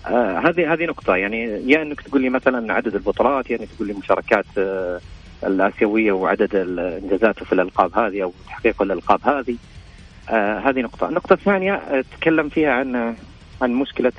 آه 0.06 0.38
هذه 0.38 0.72
هذه 0.72 0.84
نقطة. 0.84 1.16
يعني 1.16 1.42
يا 1.72 1.82
إنك 1.82 2.00
تقول 2.00 2.22
لي 2.22 2.28
مثلا 2.28 2.72
عدد 2.72 2.94
البطولات 2.94 3.50
يا 3.50 3.56
إنك 3.60 3.68
تقول 3.76 3.88
لي 3.88 3.94
مشاركات 3.94 4.44
آه 4.58 5.00
الآسيوية 5.44 6.12
وعدد 6.12 6.54
الإنجازات 6.54 7.44
في 7.44 7.52
الألقاب 7.52 7.98
هذه 7.98 8.22
أو 8.22 8.32
تحقيق 8.46 8.82
الألقاب 8.82 9.20
هذه. 9.24 9.56
آه 10.30 10.58
هذه 10.58 10.80
نقطة، 10.80 11.08
النقطة 11.08 11.32
الثانية 11.32 11.74
آه 11.74 12.04
تكلم 12.20 12.48
فيها 12.48 12.72
عن 12.72 13.14
عن 13.62 13.72
مشكلة 13.72 14.12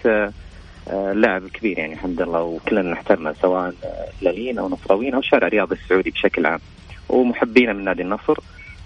آه 0.87 1.11
اللاعب 1.11 1.43
الكبير 1.43 1.79
يعني 1.79 1.93
الحمد 1.93 2.21
لله. 2.21 2.41
وكلنا 2.41 2.91
نحترمه 2.91 3.35
سواء 3.41 3.73
هلاليين 4.21 4.59
أو 4.59 4.69
نصراويين 4.69 5.13
أو 5.13 5.21
شارع 5.21 5.47
الرياضي 5.47 5.75
السعودي 5.75 6.09
بشكل 6.09 6.45
عام. 6.45 6.59
ومحبين 7.09 7.75
من 7.75 7.83
نادي 7.83 8.01
النصر 8.01 8.37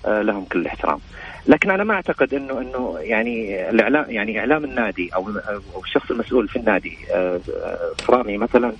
آه، 0.06 0.22
لهم 0.22 0.46
كل 0.46 0.60
الاحترام. 0.60 1.00
لكن 1.48 1.72
أنا 1.72 1.84
ما 1.84 1.94
أعتقد 1.94 2.34
إنه 2.34 2.62
إنه 2.62 2.98
يعني 3.00 3.70
الإعلام 3.70 4.06
يعني 4.10 4.40
إعلام 4.40 4.64
النادي 4.64 5.10
أو 5.16 5.30
أو 5.76 5.82
الشخص 5.84 6.12
المسؤول 6.12 6.48
في 6.48 6.56
النادي 6.56 6.98
مثلا 8.38 8.68
آه، 8.68 8.74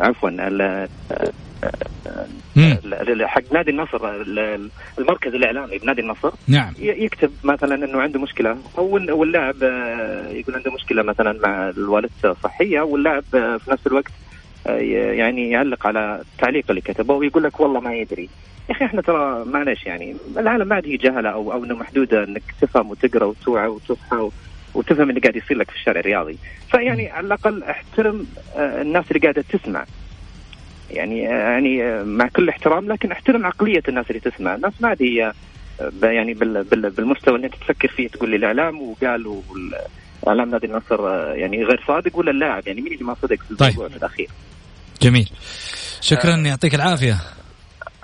عفوا 0.00 0.30
حق 3.26 3.52
نادي 3.52 3.70
النصر 3.70 4.10
المركز 4.98 5.34
الإعلامي 5.34 5.78
بنادي 5.78 6.00
النصر. 6.00 6.30
نعم. 6.48 6.72
يكتب 6.78 7.30
مثلا 7.44 7.74
إنه 7.74 8.00
عنده 8.00 8.20
مشكلة 8.20 8.56
أو 8.78 8.92
واللاعب 9.18 9.54
آه، 9.62 10.28
يقول 10.28 10.54
عنده 10.54 10.72
مشكلة 10.72 11.02
مثلا 11.02 11.38
مع 11.42 11.68
الوالدته 11.68 12.30
الصحيه 12.30 12.80
واللاعب 12.80 13.24
آه، 13.34 13.56
في 13.56 13.70
نفس 13.70 13.86
الوقت 13.86 14.12
آه، 14.66 14.78
يعني 15.12 15.50
يعلق 15.50 15.86
على 15.86 16.22
التعليق 16.34 16.64
اللي 16.70 16.80
كتبه 16.80 17.14
ويقول 17.14 17.42
لك 17.42 17.60
والله 17.60 17.80
ما 17.80 17.94
يدري. 17.94 18.28
يا 18.68 18.74
أخي 18.74 18.84
إحنا 18.84 19.02
ترى 19.02 19.44
معلش 19.44 19.86
يعني 19.86 20.16
العالم 20.36 20.68
ما 20.68 20.74
عاد 20.74 20.86
هي 20.86 20.96
جهله 20.96 21.30
أو 21.30 21.52
أو 21.52 21.64
إنه 21.64 21.74
محدوده 21.74 22.24
إنك 22.24 22.42
تفهم 22.60 22.90
وتقرأ 22.90 23.24
وتوعى 23.24 23.68
وتصحى 23.68 24.16
وتفهم 24.74 25.10
اللي 25.10 25.20
قاعد 25.20 25.36
يصير 25.36 25.56
لك 25.56 25.70
في 25.70 25.76
الشارع 25.76 26.00
الرياضي. 26.00 26.38
فيعني 26.70 27.10
على 27.10 27.26
الأقل 27.26 27.62
احترم 27.62 28.26
الناس 28.56 29.04
اللي 29.10 29.20
قاعدة 29.20 29.44
تسمع. 29.52 29.84
يعني 30.90 31.18
يعني 31.20 32.04
مع 32.04 32.28
كل 32.28 32.48
احترام 32.48 32.92
لكن 32.92 33.12
احترم 33.12 33.46
عقلية 33.46 33.82
الناس 33.88 34.06
اللي 34.10 34.20
تسمع، 34.20 34.54
الناس 34.54 34.72
ما 34.80 34.96
هي 35.00 35.32
يعني 36.02 36.34
بالمستوى 36.70 37.36
اللي 37.36 37.46
انت 37.46 37.54
تفكر 37.54 37.88
فيه 37.88 38.08
تقول 38.08 38.30
لي 38.30 38.36
الإعلام 38.36 38.82
وقال 38.82 39.42
اعلام 40.28 40.50
نادي 40.50 40.66
النصر 40.66 41.08
يعني 41.34 41.64
غير 41.64 41.84
صادق 41.86 42.16
ولا 42.16 42.30
اللاعب؟ 42.30 42.66
يعني 42.66 42.80
مين 42.80 42.92
اللي 42.92 43.04
ما 43.04 43.16
صدق 43.22 43.36
في 43.36 43.50
الموضوع 43.50 43.86
طيب. 43.86 43.92
في 43.92 43.96
الأخير؟ 43.96 44.28
جميل. 45.02 45.30
شكرا 46.00 46.34
آه. 46.34 46.46
يعطيك 46.46 46.74
العافية. 46.74 47.16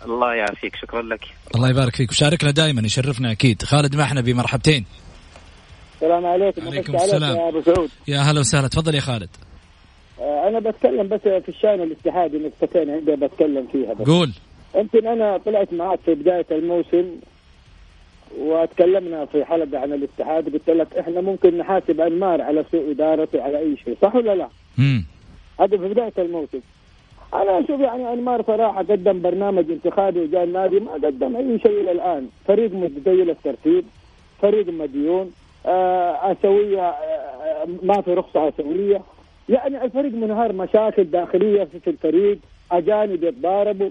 الله 0.04 0.34
يعافيك. 0.34 0.76
شكرا 0.76 1.02
لك. 1.02 1.20
الله 1.54 1.68
يبارك 1.68 1.96
فيك. 1.96 2.10
وشاركنا 2.10 2.50
دائما 2.50 2.82
يشرفنا 2.82 3.32
أكيد. 3.32 3.62
خالد 3.62 3.96
محنبي 3.96 4.34
مرحبتين 4.34 4.84
السلام 6.04 6.26
عليكم. 6.26 6.66
عليكم 6.66 6.94
السلام. 6.94 7.36
يا 7.36 7.48
أبو 7.48 7.60
سعود. 7.60 7.90
يا 8.08 8.18
هلا 8.18 8.40
وسهلا. 8.40 8.68
تفضل 8.68 8.94
يا 8.94 9.00
خالد. 9.00 9.28
آه، 10.20 10.48
أنا 10.48 10.58
بتكلم 10.58 11.08
بس 11.08 11.20
في 11.20 11.48
الشأن 11.48 11.80
الاتحادي 11.80 12.38
نقطتين 12.38 12.90
عندي 12.90 13.16
بتكلم 13.16 13.66
فيها 13.72 13.92
بس. 13.92 14.06
قول. 14.06 14.32
يمكن 14.76 15.06
أنا 15.06 15.36
طلعت 15.36 15.72
معك 15.72 15.98
في 16.04 16.14
بداية 16.14 16.46
الموسم 16.50 17.04
وتكلمنا 18.38 19.24
في 19.24 19.44
حلقة 19.44 19.78
عن 19.78 19.92
الاتحاد. 19.92 20.52
قلت 20.52 20.70
لك 20.70 20.96
إحنا 20.96 21.20
ممكن 21.20 21.58
نحاسب 21.58 22.00
أنمار 22.00 22.42
على 22.42 22.64
سوء 22.72 22.90
ادارته 22.90 23.42
على 23.42 23.58
أي 23.58 23.76
شيء. 23.84 23.96
صح 24.02 24.14
ولا 24.14 24.34
لا؟ 24.34 24.48
امم 24.78 25.04
هذا 25.60 25.76
في 25.76 25.88
بداية 25.88 26.12
الموسم. 26.18 26.60
أنا 27.34 27.58
أشوف 27.64 27.80
يعني 27.80 28.12
أنمار 28.12 28.42
صراحة 28.42 28.78
قدم 28.78 29.22
برنامج 29.22 29.70
انتخابي 29.70 30.20
وجاء 30.20 30.44
النادي 30.44 30.80
ما 30.80 30.92
قدم 30.92 31.36
أي 31.36 31.58
شيء 31.58 31.80
إلى 31.80 31.92
الآن. 31.92 32.28
فريق 32.48 32.72
متذيل 32.72 33.30
الترتيب 33.30 33.84
فريق 34.42 34.68
مديون. 34.68 35.30
اسيويه 35.66 36.82
آه 36.82 37.66
ما 37.82 38.00
في 38.00 38.10
رخصة 38.10 38.48
اسيويه 38.48 39.02
يعني 39.48 39.84
الفريق 39.84 40.12
منهار 40.12 40.52
مشاكل 40.52 41.04
داخلية 41.04 41.64
في 41.64 41.90
الفريق 41.90 42.38
أجانب 42.72 43.24
يتضاربوا. 43.24 43.90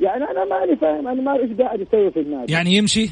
يعني 0.00 0.24
أنا 0.24 0.44
ماني 0.44 0.76
فاهم 0.76 1.08
أنا 1.08 1.22
ما 1.22 1.36
إيش 1.36 1.50
قاعد 1.60 1.80
يسوي 1.80 2.10
في 2.10 2.20
النادي. 2.20 2.52
يعني 2.52 2.74
يمشي؟ 2.76 3.10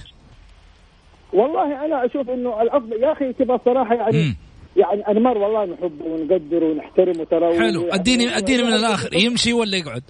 والله 1.32 1.84
أنا 1.84 2.04
أشوف 2.06 2.30
إنه 2.30 2.62
الافضل 2.62 3.02
يا 3.02 3.12
أخي 3.12 3.32
تبغى 3.32 3.56
الصراحة 3.56 3.94
يعني 3.94 4.18
م. 4.22 4.36
يعني 4.76 5.08
أنمار 5.08 5.38
والله 5.38 5.64
نحبه 5.64 6.04
ونقدره 6.04 6.66
ونحترمه 6.66 7.24
ترى. 7.24 7.58
حلو 7.58 7.88
أديني 7.88 8.36
أديني 8.36 8.62
من 8.62 8.72
الآخر 8.72 9.14
يمشي 9.14 9.52
ولا 9.52 9.76
يقعد؟ 9.76 10.02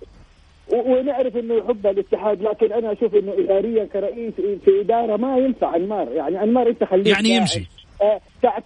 ونعرف 0.68 1.36
إنه 1.36 1.54
يحب 1.54 1.86
الاتحاد 1.86 2.42
لكن 2.42 2.72
أنا 2.72 2.92
أشوف 2.92 3.14
إنه 3.14 3.32
اداريا 3.38 3.84
كرئيس 3.84 4.34
في 4.34 4.80
إدارة 4.80 5.16
ما 5.16 5.38
ينفع 5.38 5.76
أنمار. 5.76 6.12
يعني 6.12 6.42
أنمار 6.42 6.68
أنت 6.68 6.84
خليك 6.84 7.06
يعني 7.06 7.28
يمشي. 7.28 7.60
آه 7.60 7.80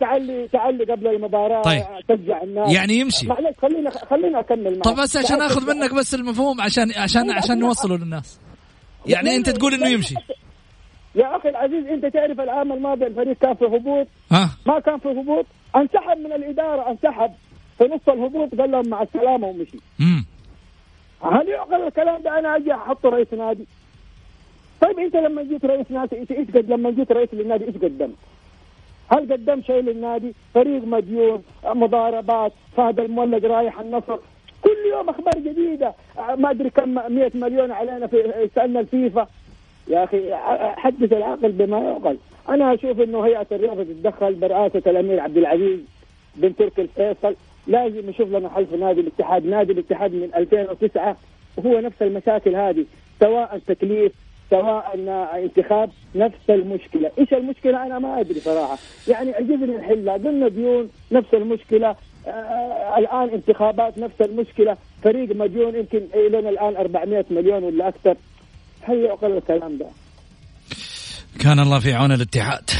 تعلي 0.00 0.48
تعلي 0.48 0.84
قبل 0.84 1.06
المباراه 1.06 1.62
طيب. 1.62 1.82
تشجع 2.08 2.42
الناس. 2.42 2.72
يعني 2.72 2.94
يمشي. 2.94 3.26
معلش 3.26 3.58
خلينا 3.62 3.90
خلينا 3.90 4.40
أكمل 4.40 4.74
معك. 4.74 4.84
طب 4.84 5.02
بس 5.02 5.16
عشان 5.16 5.42
أخذ 5.42 5.74
منك 5.74 5.94
بس 5.94 6.14
المفهوم 6.14 6.60
عشان 6.60 6.92
عشان 6.96 7.30
عشان 7.30 7.58
نوصله 7.58 7.96
للناس. 7.96 8.40
يعني 9.06 9.36
أنت 9.36 9.50
تقول 9.50 9.74
إنه 9.74 9.88
يمشي. 9.88 10.14
يا 11.14 11.36
أخي 11.36 11.48
العزيز 11.48 11.86
أنت 11.86 12.06
تعرف 12.06 12.40
العام 12.40 12.72
الماضي 12.72 13.06
الفريق 13.06 13.36
كان 13.36 13.54
في 13.54 13.64
هبوط؟ 13.64 14.06
ها؟ 14.32 14.50
ما 14.66 14.80
كان 14.80 14.98
في 14.98 15.08
هبوط. 15.08 15.46
انسحب 15.76 16.18
من 16.18 16.32
الإدارة 16.32 16.90
انسحب. 16.90 17.30
في 17.78 17.84
نص 17.84 18.08
الهبوط 18.08 18.54
قال 18.54 18.70
لهم 18.70 18.88
مع 18.88 19.02
السلامة 19.02 19.46
ومشي. 19.46 19.78
امم 20.00 20.24
هل 21.22 21.48
يعقل 21.48 21.86
الكلام 21.86 22.22
ده؟ 22.22 22.38
أنا 22.38 22.56
أجي 22.56 22.74
احطه 22.74 23.08
رئيس 23.08 23.32
نادي. 23.32 23.66
طيب 24.80 24.98
أنت 24.98 25.16
لما 25.16 25.42
جيت 25.42 25.64
رئيس 25.64 25.90
نادي 25.90 26.16
إيش 26.16 26.50
قد 26.50 26.70
لما 26.70 26.90
جيت 26.90 27.12
رئيس 27.12 27.28
للنادي 27.32 27.64
إيش 27.64 27.76
قدمت؟ 27.76 28.14
هل 29.12 29.32
قدمت 29.32 29.64
شيء 29.64 29.80
للنادي؟ 29.80 30.34
فريق 30.54 30.84
مديون، 30.84 31.42
مضاربات، 31.64 32.52
فهد 32.76 33.00
المولد 33.00 33.46
رايح 33.46 33.80
النصر، 33.80 34.16
كل 34.62 34.76
يوم 34.90 35.08
أخبار 35.08 35.34
جديدة، 35.38 35.94
ما 36.36 36.50
أدري 36.50 36.70
كم 36.70 36.94
100 36.94 37.30
مليون 37.34 37.70
علينا 37.70 38.06
في 38.06 38.48
سألنا 38.54 38.80
الفيفا. 38.80 39.26
يا 39.88 40.04
أخي 40.04 40.34
حدث 40.80 41.12
العقل 41.12 41.52
بما 41.52 41.78
يعقل، 41.78 42.16
أنا 42.48 42.74
أشوف 42.74 43.00
إنه 43.00 43.26
هيئة 43.26 43.46
الرياضة 43.52 43.82
تتدخل 43.82 44.34
برئاسة 44.34 44.82
الأمير 44.86 45.20
عبد 45.20 45.36
العزيز 45.36 45.78
بن 46.36 46.56
تركي 46.56 46.82
الفيصل. 46.82 47.36
لازم 47.66 48.10
يشوف 48.10 48.28
لنا 48.28 48.48
حل 48.48 48.66
في 48.66 48.76
نادي 48.76 49.00
الاتحاد، 49.00 49.46
نادي 49.46 49.72
الاتحاد 49.72 50.12
من 50.12 50.30
2009 50.34 51.16
وهو 51.56 51.80
نفس 51.80 52.02
المشاكل 52.02 52.56
هذه 52.56 52.84
سواء 53.20 53.60
تكليف 53.66 54.12
سواء 54.50 54.94
انتخاب 55.44 55.90
نفس 56.14 56.50
المشكلة، 56.50 57.10
إيش 57.18 57.32
المشكلة؟ 57.32 57.86
أنا 57.86 57.98
ما 57.98 58.20
أدري 58.20 58.40
صراحة، 58.40 58.78
يعني 59.08 59.30
عجزني 59.30 59.76
نحلها، 59.76 60.14
قلنا 60.14 60.48
ديون 60.48 60.88
نفس 61.12 61.34
المشكلة، 61.34 61.96
آه 62.26 62.98
الآن 62.98 63.28
انتخابات 63.28 63.98
نفس 63.98 64.20
المشكلة، 64.20 64.76
فريق 65.02 65.36
مديون 65.36 65.74
يمكن 65.74 66.00
لنا 66.32 66.48
الآن 66.48 66.76
400 66.76 67.24
مليون 67.30 67.64
ولا 67.64 67.88
أكثر. 67.88 68.16
هل 68.82 68.98
يعقل 68.98 69.36
الكلام 69.36 69.78
ده؟ 69.78 69.86
كان 71.40 71.60
الله 71.60 71.78
في 71.78 71.92
عون 71.92 72.12
الاتحاد. 72.12 72.70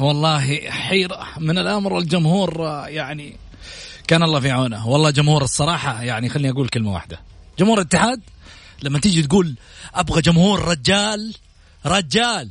والله 0.00 0.56
حيرة. 0.68 1.18
من 1.40 1.58
الأمر 1.58 1.98
الجمهور 1.98 2.50
يعني 2.88 3.36
كان 4.08 4.22
الله 4.22 4.40
في 4.40 4.50
عونه. 4.50 4.88
والله 4.88 5.10
جمهور 5.10 5.42
الصراحة 5.42 6.02
يعني 6.02 6.28
خليني 6.28 6.50
أقول 6.50 6.68
كلمة 6.68 6.92
واحدة. 6.92 7.18
جمهور 7.58 7.78
الاتحاد؟ 7.78 8.20
لما 8.82 8.98
تيجي 8.98 9.22
تقول 9.22 9.54
أبغى 9.94 10.20
جمهور 10.20 10.68
رجال 10.68 11.34
رجال. 11.86 12.48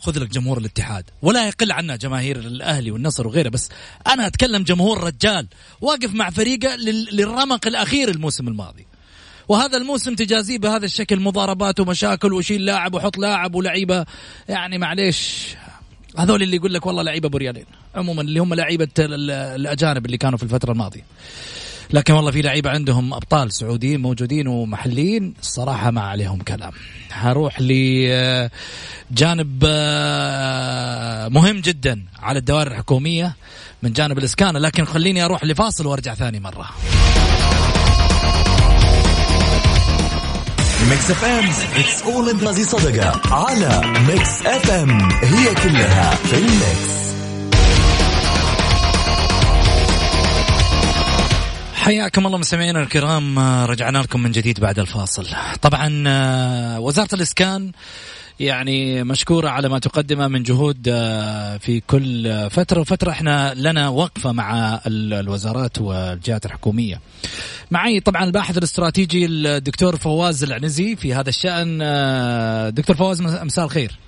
خذ 0.00 0.18
لك 0.18 0.28
جمهور 0.28 0.58
الاتحاد. 0.58 1.04
ولا 1.22 1.48
يقل 1.48 1.72
عنا 1.72 1.96
جماهير 1.96 2.38
الأهلي 2.38 2.90
والنصر 2.90 3.26
وغيره 3.26 3.48
بس 3.48 3.68
أنا 4.06 4.26
أتكلم 4.26 4.62
جمهور 4.62 5.04
رجال. 5.04 5.46
واقف 5.80 6.14
مع 6.14 6.30
فريقه 6.30 6.76
للرمق 7.12 7.66
الأخير 7.66 8.08
الموسم 8.08 8.48
الماضي. 8.48 8.86
وهذا 9.48 9.76
الموسم 9.76 10.14
تجازيه 10.14 10.58
بهذا 10.58 10.84
الشكل 10.84 11.20
مضاربات 11.20 11.80
ومشاكل 11.80 12.32
وشيل 12.32 12.64
لاعب 12.64 12.94
وحط 12.94 13.18
لاعب 13.18 13.54
ولعيبة. 13.54 14.06
يعني 14.48 14.78
معليش. 14.78 15.46
هذول 16.18 16.42
اللي 16.42 16.56
يقول 16.56 16.74
لك 16.74 16.86
والله 16.86 17.02
لعيبة 17.02 17.28
ابو 17.28 17.38
ريالين 17.38 17.64
عموما 17.94 18.22
اللي 18.22 18.40
هم 18.40 18.54
لعيبة 18.54 18.88
الأجانب 18.98 20.06
اللي 20.06 20.18
كانوا 20.18 20.38
في 20.38 20.44
الفترة 20.44 20.72
الماضية. 20.72 21.04
لكن 21.92 22.12
والله 22.12 22.30
في 22.30 22.42
لعيبة 22.42 22.70
عندهم 22.70 23.14
أبطال 23.14 23.52
سعوديين 23.52 24.00
موجودين 24.00 24.48
ومحليين. 24.48 25.34
الصراحة 25.40 25.90
ما 25.90 26.00
عليهم 26.00 26.38
كلام. 26.38 26.72
هروح 27.12 27.60
لجانب 27.60 28.50
آه، 29.66 31.28
مهم 31.28 31.60
جدا 31.60 32.02
على 32.18 32.38
الدوائر 32.38 32.66
الحكومية 32.66 33.36
من 33.82 33.92
جانب 33.92 34.18
الإسكان. 34.18 34.56
لكن 34.56 34.84
خليني 34.84 35.24
أروح 35.24 35.44
لفاصل 35.44 35.86
وأرجع 35.86 36.14
ثاني 36.14 36.40
مرة. 36.40 36.70
Mix 40.90 41.10
FM 41.10 41.44
it's 41.76 42.02
all 42.02 42.30
in 42.30 42.64
صدقه 42.64 43.34
على 43.34 43.82
Mix 44.08 44.46
FM 44.46 44.90
هي 45.12 45.54
كلها 45.54 46.10
في 46.14 46.36
ال 46.36 46.54
mix 46.54 47.09
حياكم 51.80 52.26
الله 52.26 52.38
مستمعينا 52.38 52.82
الكرام 52.82 53.38
رجعنا 53.64 53.98
لكم 53.98 54.22
من 54.22 54.30
جديد 54.30 54.60
بعد 54.60 54.78
الفاصل. 54.78 55.26
طبعا 55.62 55.88
وزارة 56.78 57.14
الإسكان 57.14 57.72
يعني 58.40 59.04
مشكورة 59.04 59.48
على 59.48 59.68
ما 59.68 59.78
تقدمه 59.78 60.28
من 60.28 60.42
جهود 60.42 60.88
آه، 60.88 61.56
في 61.56 61.80
كل 61.80 62.50
فترة 62.50 62.80
وفترة 62.80 63.10
إحنا 63.10 63.54
لنا 63.54 63.88
وقفة 63.88 64.32
مع 64.32 64.80
الوزارات 64.86 65.80
والجهات 65.80 66.46
الحكومية. 66.46 67.00
معي 67.70 68.00
طبعا 68.00 68.24
الباحث 68.24 68.58
الاستراتيجي 68.58 69.26
الدكتور 69.26 69.96
فواز 69.96 70.44
العنزي 70.44 70.96
في 70.96 71.14
هذا 71.14 71.28
الشأن. 71.28 71.78
آه، 71.82 72.68
دكتور 72.68 72.96
فواز 72.96 73.22
مساء 73.22 73.64
الخير. 73.64 73.98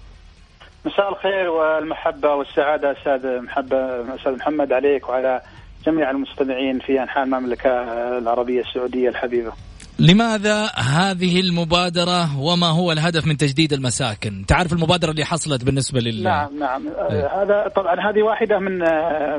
مساء 0.84 1.08
الخير 1.08 1.48
والمحبة 1.48 2.28
والسعادة 2.34 2.92
أستاذ 2.92 3.42
محبة 3.42 3.76
أستاذ 4.14 4.32
محمد 4.32 4.72
عليك 4.72 5.08
وعلى 5.08 5.40
جميع 5.86 6.10
المستمعين 6.10 6.78
في 6.78 7.02
أنحاء 7.02 7.24
المملكة 7.24 7.70
العربية 8.18 8.60
السعودية 8.60 9.08
الحبيبة. 9.08 9.52
لماذا 9.98 10.66
هذه 10.66 11.40
المبادرة 11.40 12.40
وما 12.40 12.66
هو 12.66 12.92
الهدف 12.92 13.26
من 13.26 13.36
تجديد 13.36 13.72
المساكن؟ 13.72 14.44
تعرف 14.48 14.72
المبادرة 14.72 15.10
اللي 15.10 15.24
حصلت 15.24 15.64
بالنسبة 15.64 16.00
لل 16.00 16.22
نعم 16.22 16.58
نعم. 16.58 16.88
إيه. 16.88 17.42
هذا 17.42 17.68
طبعا 17.76 18.10
هذه 18.10 18.22
واحدة 18.22 18.58
من 18.58 18.78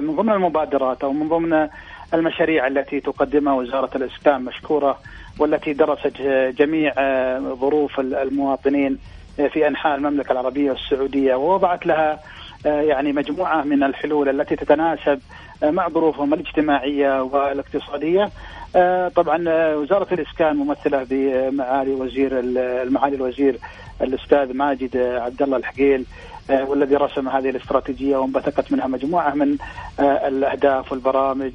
من 0.08 0.16
ضمن 0.16 0.34
المبادرات 0.34 1.04
أو 1.04 1.14
من 1.14 1.30
ضمن 1.30 1.68
المشاريع 2.14 2.68
التي 2.68 3.00
تقدمها 3.00 3.54
وزارة 3.54 3.98
الإسكان 3.98 4.42
مشكورة 4.42 5.00
والتي 5.40 5.74
درست 5.74 6.22
جميع 6.58 6.94
ظروف 7.40 8.00
المواطنين 8.00 8.98
في 9.36 9.68
أنحاء 9.68 9.96
المملكة 9.96 10.32
العربية 10.32 10.72
والسعودية 10.72 11.36
ووضعت 11.36 11.86
لها 11.86 12.20
يعني 12.66 13.14
مجموعة 13.14 13.64
من 13.64 13.84
الحلول 13.84 14.30
التي 14.30 14.56
تتناسب 14.56 15.20
مع 15.64 15.90
ظروفهم 15.90 16.34
الاجتماعية 16.34 17.24
والاقتصادية. 17.24 18.30
آه، 18.76 19.08
طبعا 19.08 19.46
آه، 19.48 19.78
وزارة 19.78 20.14
الإسكان 20.14 20.56
ممثلة 20.56 21.06
بمعالي 21.10 21.92
وزير 21.92 22.40
المعالي 22.40 23.16
الوزير 23.16 23.58
الأستاذ 24.02 24.54
ماجد 24.54 24.98
عبد 24.98 25.42
الله 25.42 25.58
الحقيل 25.58 26.06
آه، 26.50 26.64
والذي 26.64 26.96
رسم 26.96 27.30
هذه 27.30 27.50
الاستراتيجية 27.50 28.18
وانبثقت 28.18 28.72
منها 28.72 28.88
مجموعة 28.88 29.34
من 29.34 29.58
الأهداف 30.00 30.92
والبرامج 30.92 31.52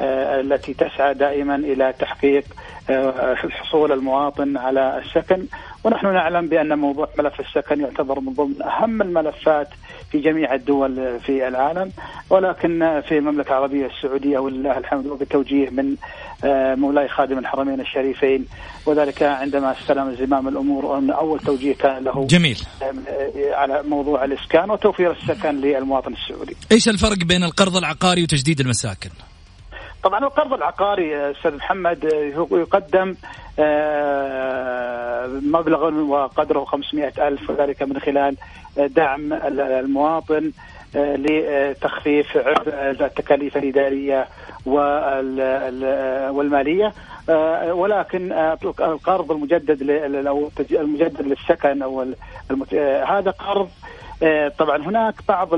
التي 0.00 0.74
تسعى 0.74 1.14
دائما 1.14 1.54
إلى 1.54 1.94
تحقيق 1.98 2.44
حصول 3.34 3.92
المواطن 3.92 4.56
على 4.56 4.98
السكن. 4.98 5.46
ونحن 5.84 6.06
نعلم 6.06 6.46
بأن 6.46 6.78
موضوع 6.78 7.08
ملف 7.18 7.40
السكن 7.40 7.80
يعتبر 7.80 8.20
من 8.20 8.32
ضمن 8.32 8.62
أهم 8.62 9.02
الملفات 9.02 9.68
في 10.12 10.18
جميع 10.18 10.54
الدول 10.54 11.20
في 11.20 11.48
العالم 11.48 11.92
ولكن 12.30 13.02
في 13.08 13.18
المملكة 13.18 13.48
العربية 13.48 13.86
السعودية 13.86 14.38
ولله 14.38 14.78
الحمد 14.78 15.06
وبالتوجيه 15.06 15.70
من 15.70 15.96
آه، 16.44 16.74
مولاي 16.74 17.08
خادم 17.08 17.38
الحرمين 17.38 17.80
الشريفين 17.80 18.46
وذلك 18.86 19.22
عندما 19.22 19.72
استلم 19.80 20.14
زمام 20.14 20.48
الأمور 20.48 20.84
وان 20.84 21.10
أول 21.10 21.40
توجيه 21.40 21.74
كان 21.74 22.04
له 22.04 22.26
جميل 22.26 22.62
آه، 22.82 23.54
على 23.54 23.82
موضوع 23.82 24.24
الإسكان 24.24 24.70
وتوفير 24.70 25.12
السكن 25.12 25.60
للمواطن 25.60 26.12
السعودي. 26.12 26.56
إيش 26.72 26.88
الفرق 26.88 27.16
بين 27.16 27.44
القرض 27.44 27.76
العقاري 27.76 28.22
وتجديد 28.22 28.60
المساكن؟ 28.60 29.10
طبعا 30.02 30.18
القرض 30.18 30.52
العقاري 30.52 31.30
أستاذ 31.30 31.56
محمد 31.56 32.04
يقدم 32.52 33.14
آه، 33.58 35.26
مبلغ 35.26 35.94
وقدره 35.94 36.64
500 36.64 37.28
ألف 37.28 37.50
وذلك 37.50 37.82
من 37.82 38.00
خلال 38.00 38.36
دعم 38.76 39.32
المواطن 39.32 40.52
آه، 40.96 41.16
لتخفيف 41.16 42.36
عبء 42.36 42.74
التكاليف 42.74 43.56
الإدارية 43.56 44.28
والمالية. 46.30 46.92
آه، 47.28 47.74
ولكن 47.74 48.32
القرض 48.80 49.32
المجدد 49.32 49.90
أو 50.26 50.50
المجدد 50.70 51.22
للسكن 51.22 51.82
أو 51.82 52.06
هذا 53.06 53.30
قرض 53.30 53.68
طبعا 54.58 54.76
هناك 54.76 55.14
بعض 55.28 55.54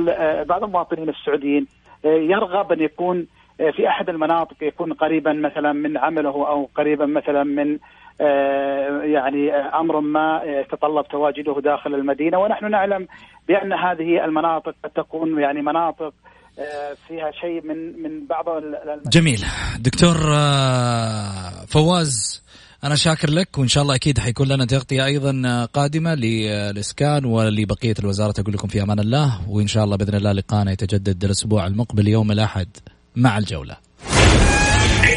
بعض 0.47 0.65
المواطنين 0.65 1.09
السعوديين 1.09 1.67
يرغب 2.05 2.73
أن 2.73 2.81
يكون 2.81 3.27
في 3.57 3.89
أحد 3.89 4.09
المناطق 4.09 4.57
يكون 4.63 4.93
قريبا 4.93 5.33
مثلا 5.33 5.73
من 5.73 5.99
عمله 5.99 6.49
أو 6.49 6.69
قريبا 6.75 7.07
مثلا 7.07 7.45
من 7.45 7.79
آه، 8.21 9.03
يعني 9.03 9.51
أمر 9.55 10.01
ما 10.01 10.43
يتطلب 10.45 11.09
تواجده 11.09 11.61
داخل 11.61 11.95
المدينة. 11.95 12.39
ونحن 12.39 12.71
نعلم 12.71 13.07
بأن 13.49 13.73
هذه 13.73 14.25
المناطق 14.25 14.75
قد 14.85 14.91
تكون 14.91 15.41
يعني 15.41 15.63
مناطق 15.63 16.15
آه، 16.59 16.97
فيها 17.09 17.31
شيء 17.31 17.67
من 17.67 18.03
من 18.03 18.27
بعض 18.27 18.45
جميل. 19.07 19.45
دكتور 19.81 20.17
آه، 20.35 21.65
فواز 21.69 22.43
أنا 22.85 22.95
شاكر 22.95 23.31
لك 23.31 23.59
وإن 23.59 23.69
شاء 23.69 23.83
الله 23.83 23.95
أكيد 23.95 24.19
حيكون 24.19 24.49
لنا 24.49 24.65
تغطيه 24.65 25.05
أيضا 25.05 25.65
قادمة 25.75 26.15
للاسكان 26.15 27.25
ولبقية 27.25 27.95
الوزارة. 27.99 28.35
أقول 28.39 28.55
لكم 28.55 28.69
في 28.69 28.83
أمان 28.83 28.99
الله 28.99 29.51
وإن 29.51 29.67
شاء 29.67 29.85
الله 29.85 29.97
بإذن 29.97 30.15
الله 30.15 30.33
لقانا 30.33 30.73
يتجدد 30.73 31.25
الأسبوع 31.25 31.67
المقبل 31.67 32.09
يوم 32.09 32.33
الأحد. 32.33 32.69
مع 33.17 33.39
الجولة. 33.39 33.77